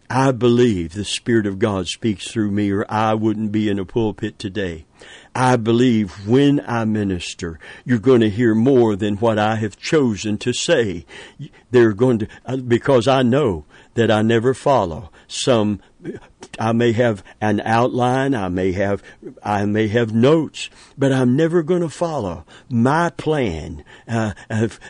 I 0.10 0.34
believe 0.34 0.92
the 0.92 1.06
Spirit 1.06 1.46
of 1.46 1.58
God 1.58 1.88
speaks 1.88 2.30
through 2.30 2.52
me, 2.52 2.70
or 2.70 2.86
I 2.90 3.14
wouldn't 3.14 3.54
be 3.54 3.70
in 3.70 3.80
a 3.80 3.86
pulpit 3.86 4.38
today. 4.38 4.86
I 5.34 5.56
believe 5.56 6.28
when 6.28 6.60
I 6.68 6.84
minister, 6.84 7.60
you're 7.86 7.98
going 7.98 8.20
to 8.20 8.30
hear 8.30 8.54
more 8.54 8.98
than 8.98 9.16
what 9.16 9.40
I 9.40 9.56
have 9.56 9.78
chosen 9.78 10.38
to 10.40 10.52
say. 10.52 11.06
They're 11.72 11.94
going 11.94 12.20
to, 12.20 12.28
uh, 12.46 12.58
because 12.58 13.08
I 13.08 13.24
know 13.24 13.64
that 13.96 14.10
I 14.12 14.22
never 14.22 14.54
follow 14.54 15.12
some 15.28 15.82
I 16.60 16.74
may 16.74 16.92
have 16.94 17.24
an 17.40 17.62
outline, 17.62 18.34
I 18.34 18.50
may 18.50 18.72
have 18.74 19.04
I 19.44 19.66
may 19.66 19.88
have 19.90 20.14
notes, 20.14 20.70
but 20.98 21.12
I'm 21.12 21.36
never 21.36 21.64
going 21.64 21.82
to 21.82 21.90
follow 21.90 22.46
my 22.70 23.10
plan. 23.12 23.84
Uh, 24.08 24.34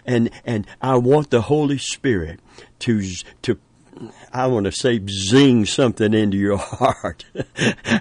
and 0.05 0.29
and 0.45 0.67
I 0.81 0.95
want 0.95 1.29
the 1.29 1.41
Holy 1.41 1.77
Spirit 1.77 2.39
to 2.79 3.03
to 3.43 3.59
I 4.33 4.47
want 4.47 4.65
to 4.65 4.71
say 4.71 5.01
zing 5.07 5.65
something 5.65 6.13
into 6.13 6.37
your 6.37 6.57
heart. 6.57 7.25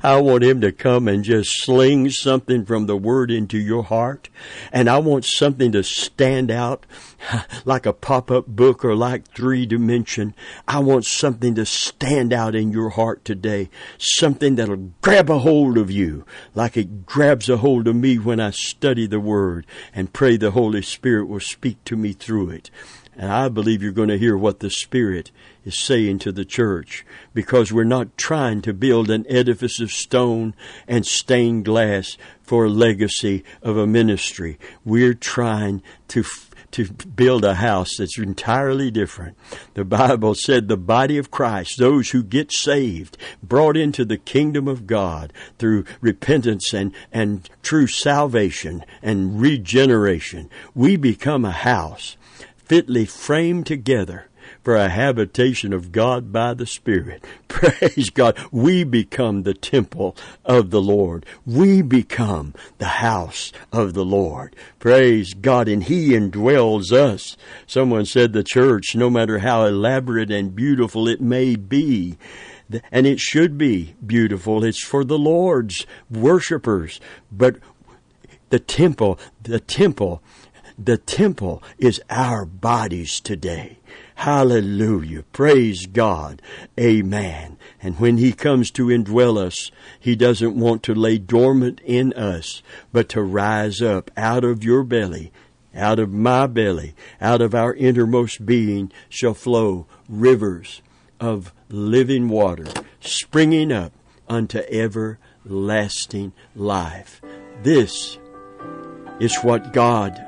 I 0.02 0.20
want 0.20 0.44
him 0.44 0.60
to 0.60 0.72
come 0.72 1.08
and 1.08 1.24
just 1.24 1.64
sling 1.64 2.10
something 2.10 2.64
from 2.64 2.86
the 2.86 2.96
word 2.96 3.30
into 3.30 3.58
your 3.58 3.82
heart. 3.82 4.28
And 4.72 4.88
I 4.88 4.98
want 4.98 5.24
something 5.24 5.72
to 5.72 5.82
stand 5.82 6.50
out 6.50 6.86
like 7.64 7.86
a 7.86 7.92
pop-up 7.92 8.46
book 8.46 8.84
or 8.84 8.94
like 8.94 9.28
three 9.32 9.66
dimension. 9.66 10.34
I 10.66 10.78
want 10.78 11.04
something 11.04 11.54
to 11.56 11.66
stand 11.66 12.32
out 12.32 12.54
in 12.54 12.72
your 12.72 12.90
heart 12.90 13.24
today. 13.24 13.68
Something 13.98 14.54
that'll 14.56 14.92
grab 15.02 15.30
a 15.30 15.38
hold 15.38 15.78
of 15.78 15.90
you 15.90 16.24
like 16.54 16.76
it 16.76 17.06
grabs 17.06 17.48
a 17.48 17.58
hold 17.58 17.88
of 17.88 17.96
me 17.96 18.18
when 18.18 18.40
I 18.40 18.50
study 18.50 19.06
the 19.06 19.20
word 19.20 19.66
and 19.94 20.12
pray 20.12 20.36
the 20.36 20.52
Holy 20.52 20.82
Spirit 20.82 21.26
will 21.26 21.40
speak 21.40 21.82
to 21.84 21.96
me 21.96 22.12
through 22.12 22.50
it. 22.50 22.70
And 23.16 23.30
I 23.30 23.48
believe 23.48 23.82
you're 23.82 23.92
going 23.92 24.08
to 24.08 24.18
hear 24.18 24.36
what 24.36 24.60
the 24.60 24.70
Spirit 24.70 25.30
is 25.64 25.79
saying 25.79 26.18
to 26.20 26.33
the 26.33 26.44
church 26.44 27.05
because 27.35 27.73
we're 27.73 27.85
not 27.85 28.16
trying 28.16 28.62
to 28.62 28.73
build 28.73 29.11
an 29.11 29.27
edifice 29.29 29.81
of 29.81 29.92
stone 29.92 30.55
and 30.88 31.07
stained 31.07 31.64
glass 31.64 32.16
for 32.42 32.64
a 32.64 32.70
legacy 32.70 33.44
of 33.62 33.77
a 33.77 33.87
ministry. 33.87 34.59
We're 34.85 35.14
trying 35.14 35.83
to 36.09 36.25
to 36.73 36.85
build 36.85 37.44
a 37.44 37.55
house 37.55 37.96
that's 37.96 38.18
entirely 38.18 38.90
different. 38.90 39.37
The 39.75 39.85
Bible 39.85 40.35
said 40.35 40.68
the 40.68 40.77
body 40.77 41.18
of 41.18 41.31
Christ, 41.31 41.79
those 41.79 42.11
who 42.11 42.23
get 42.23 42.53
saved, 42.53 43.16
brought 43.42 43.77
into 43.77 44.05
the 44.05 44.16
kingdom 44.16 44.68
of 44.68 44.87
God 44.87 45.33
through 45.59 45.85
repentance 46.01 46.73
and, 46.73 46.92
and 47.12 47.49
true 47.62 47.87
salvation 47.87 48.85
and 49.03 49.40
regeneration, 49.40 50.49
we 50.75 50.96
become 50.96 51.44
a 51.44 51.51
house 51.51 52.16
fitly 52.57 53.05
framed 53.05 53.66
together 53.66 54.30
for 54.62 54.77
a 54.77 54.88
habitation 54.88 55.73
of 55.73 55.92
God 55.92 56.33
by 56.33 56.55
the 56.55 56.66
Spirit. 56.66 57.25
Praise 57.49 58.11
God. 58.11 58.38
We 58.51 58.85
become 58.85 59.42
the 59.42 59.55
temple 59.55 60.16
of 60.44 60.70
the 60.70 60.83
Lord. 60.83 61.27
We 61.46 61.83
become 61.83 62.55
the 62.79 62.87
house 62.87 63.53
of 63.73 63.94
the 63.94 64.05
Lord. 64.05 64.55
Praise 64.79 65.35
God. 65.35 65.68
And 65.68 65.85
He 65.85 66.11
indwells 66.11 66.92
us. 66.92 67.37
Someone 67.66 68.05
said 68.05 68.33
the 68.33 68.44
church, 68.44 68.94
no 68.94 69.11
matter 69.11 69.38
how 69.38 69.64
elaborate 69.64 70.31
and 70.31 70.55
beautiful 70.55 71.09
it 71.09 71.20
may 71.20 71.57
be, 71.57 72.18
and 72.92 73.07
it 73.07 73.18
should 73.18 73.59
be 73.59 73.94
beautiful. 74.05 74.64
It's 74.64 74.83
for 74.83 75.05
the 75.05 75.18
Lord's 75.18 75.87
worshipers. 76.11 77.01
But 77.33 77.57
the 78.51 78.61
temple, 78.61 79.18
the 79.42 79.61
temple, 79.61 80.23
the 80.79 80.99
temple 80.99 81.62
is 81.79 82.01
our 82.09 82.44
bodies 82.44 83.20
today. 83.20 83.79
Hallelujah. 84.20 85.22
Praise 85.33 85.87
God. 85.87 86.42
Amen. 86.78 87.56
And 87.83 87.98
when 87.98 88.18
He 88.18 88.35
comes 88.35 88.70
to 88.72 88.88
indwell 88.88 89.38
us, 89.38 89.70
He 89.98 90.14
doesn't 90.14 90.61
want 90.61 90.83
to 90.83 90.94
lay 90.94 91.16
dormant 91.16 91.80
in 91.87 92.12
us, 92.12 92.62
but 92.92 93.09
to 93.09 93.22
rise 93.22 93.80
up 93.80 94.11
out 94.18 94.44
of 94.44 94.62
your 94.62 94.85
belly, 94.85 95.33
out 95.74 95.98
of 95.98 96.12
my 96.12 96.46
belly, 96.46 96.94
out 97.18 97.40
of 97.40 97.54
our 97.54 97.72
innermost 97.72 98.44
being 98.44 98.92
shall 99.09 99.33
flow 99.33 99.87
rivers 100.06 100.83
of 101.18 101.54
living 101.70 102.28
water, 102.28 102.66
springing 103.00 103.72
up 103.72 103.94
unto 104.28 104.59
everlasting 104.68 106.35
life. 106.54 107.22
This 107.62 108.18
is 109.18 109.35
what 109.38 109.72
God 109.72 110.22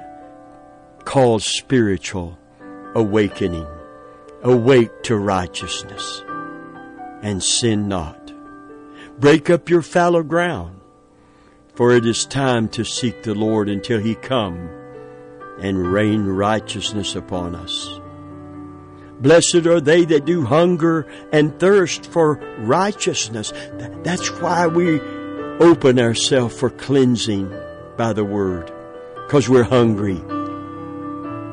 calls 1.05 1.45
spiritual 1.45 2.39
awakening. 2.95 3.67
Awake 4.45 5.05
to 5.05 5.17
righteousness 5.17 6.25
and 7.23 7.41
sin 7.41 7.87
not. 7.87 8.33
Break 9.21 9.49
up 9.49 9.71
your 9.71 9.83
fallow 9.83 10.25
ground, 10.25 10.81
for 11.75 11.93
it 11.93 12.05
is 12.05 12.27
time 12.27 12.67
to 12.71 12.85
seek 12.85 13.23
the 13.23 13.37
Lord 13.37 13.69
until 13.69 14.01
he 14.01 14.17
come 14.17 14.69
and 15.61 15.93
rain 15.93 16.27
righteousness 16.27 17.15
upon 17.15 17.55
us. 17.55 18.01
Blessed 19.21 19.65
are 19.67 19.81
they 19.81 20.05
that 20.07 20.25
do 20.25 20.45
hunger 20.45 21.07
and 21.33 21.57
thirst 21.61 22.07
for 22.07 22.35
righteousness. 22.59 23.53
That's 24.03 24.29
why 24.41 24.67
we 24.67 25.01
open 25.61 26.01
ourselves 26.01 26.59
for 26.59 26.69
cleansing 26.69 27.49
by 27.97 28.13
the 28.13 28.25
word, 28.25 28.73
because 29.15 29.49
we're 29.49 29.63
hungry 29.63 30.21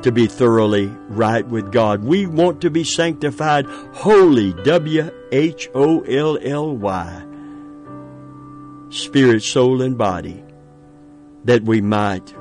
to 0.03 0.11
be 0.11 0.27
thoroughly 0.27 0.87
right 1.09 1.45
with 1.45 1.71
God. 1.71 2.03
We 2.03 2.25
want 2.25 2.61
to 2.61 2.69
be 2.69 2.83
sanctified 2.83 3.65
holy, 3.93 4.53
W 4.63 5.11
H 5.31 5.69
O 5.73 6.01
L 6.01 6.37
L 6.41 6.75
Y, 6.75 7.25
spirit, 8.89 9.43
soul, 9.43 9.81
and 9.81 9.97
body, 9.97 10.43
that 11.45 11.63
we 11.63 11.81
might 11.81 12.33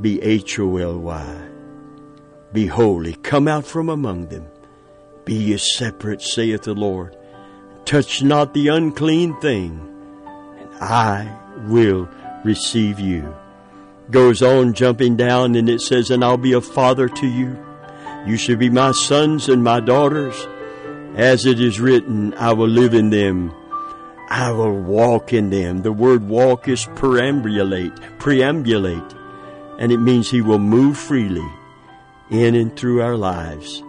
be 0.00 0.20
H 0.22 0.58
O 0.58 0.76
L 0.76 0.98
Y, 0.98 1.48
be 2.52 2.66
holy. 2.66 3.14
Come 3.14 3.48
out 3.48 3.66
from 3.66 3.88
among 3.88 4.28
them. 4.28 4.46
Be 5.24 5.34
ye 5.34 5.56
separate, 5.56 6.20
saith 6.20 6.62
the 6.62 6.74
Lord. 6.74 7.16
Touch 7.86 8.22
not 8.22 8.54
the 8.54 8.68
unclean 8.68 9.40
thing, 9.40 9.80
and 10.58 10.70
I 10.82 11.38
will 11.66 12.08
receive 12.44 13.00
you 13.00 13.34
goes 14.10 14.42
on 14.42 14.74
jumping 14.74 15.16
down 15.16 15.54
and 15.54 15.68
it 15.68 15.80
says, 15.80 16.10
And 16.10 16.24
I'll 16.24 16.36
be 16.36 16.52
a 16.52 16.60
father 16.60 17.08
to 17.08 17.26
you. 17.26 17.58
You 18.26 18.36
shall 18.36 18.56
be 18.56 18.70
my 18.70 18.92
sons 18.92 19.48
and 19.48 19.62
my 19.62 19.80
daughters. 19.80 20.46
As 21.14 21.46
it 21.46 21.60
is 21.60 21.80
written, 21.80 22.34
I 22.34 22.52
will 22.52 22.68
live 22.68 22.94
in 22.94 23.10
them. 23.10 23.54
I 24.28 24.50
will 24.50 24.72
walk 24.72 25.32
in 25.32 25.50
them. 25.50 25.82
The 25.82 25.92
word 25.92 26.26
walk 26.26 26.66
is 26.66 26.86
perambulate, 26.86 27.96
preambulate, 28.18 29.16
and 29.78 29.92
it 29.92 29.98
means 29.98 30.30
he 30.30 30.40
will 30.40 30.58
move 30.58 30.96
freely 30.96 31.46
in 32.30 32.54
and 32.54 32.74
through 32.74 33.02
our 33.02 33.16
lives. 33.16 33.82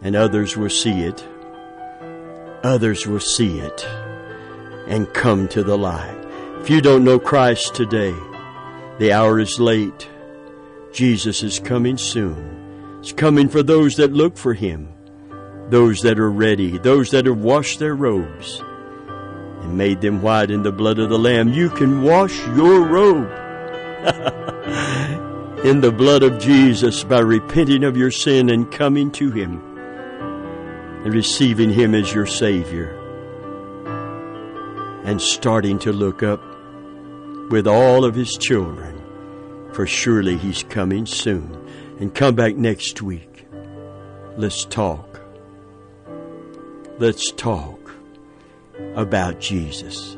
And 0.00 0.14
others 0.14 0.56
will 0.56 0.70
see 0.70 1.00
it. 1.02 1.26
Others 2.62 3.06
will 3.06 3.20
see 3.20 3.58
it 3.58 3.86
and 4.86 5.12
come 5.12 5.48
to 5.48 5.62
the 5.62 5.76
light. 5.76 6.16
If 6.60 6.70
you 6.70 6.80
don't 6.80 7.04
know 7.04 7.18
Christ 7.18 7.74
today, 7.74 8.14
the 8.98 9.12
hour 9.12 9.38
is 9.38 9.60
late. 9.60 10.08
Jesus 10.92 11.42
is 11.42 11.60
coming 11.60 11.96
soon. 11.96 13.00
He's 13.02 13.12
coming 13.12 13.48
for 13.48 13.62
those 13.62 13.96
that 13.96 14.12
look 14.12 14.36
for 14.36 14.54
Him, 14.54 14.88
those 15.68 16.00
that 16.02 16.18
are 16.18 16.30
ready, 16.30 16.78
those 16.78 17.10
that 17.12 17.26
have 17.26 17.38
washed 17.38 17.78
their 17.78 17.94
robes 17.94 18.62
and 19.62 19.76
made 19.76 20.00
them 20.00 20.22
white 20.22 20.50
in 20.50 20.62
the 20.62 20.72
blood 20.72 20.98
of 20.98 21.10
the 21.10 21.18
Lamb. 21.18 21.52
You 21.52 21.70
can 21.70 22.02
wash 22.02 22.36
your 22.48 22.82
robe 22.82 23.30
in 25.64 25.80
the 25.80 25.92
blood 25.92 26.22
of 26.22 26.38
Jesus 26.38 27.04
by 27.04 27.20
repenting 27.20 27.84
of 27.84 27.96
your 27.96 28.10
sin 28.10 28.50
and 28.50 28.70
coming 28.70 29.10
to 29.12 29.30
Him 29.30 29.62
and 31.04 31.14
receiving 31.14 31.70
Him 31.70 31.94
as 31.94 32.12
your 32.12 32.26
Savior 32.26 32.94
and 35.04 35.22
starting 35.22 35.78
to 35.80 35.92
look 35.92 36.22
up 36.22 36.42
with 37.50 37.66
all 37.66 38.04
of 38.04 38.14
his 38.14 38.36
children, 38.36 39.00
for 39.72 39.86
surely 39.86 40.36
he's 40.36 40.62
coming 40.64 41.06
soon. 41.06 41.54
And 42.00 42.14
come 42.14 42.34
back 42.34 42.56
next 42.56 43.02
week. 43.02 43.46
Let's 44.36 44.64
talk. 44.64 45.20
Let's 46.98 47.32
talk 47.32 47.90
about 48.94 49.40
Jesus. 49.40 50.17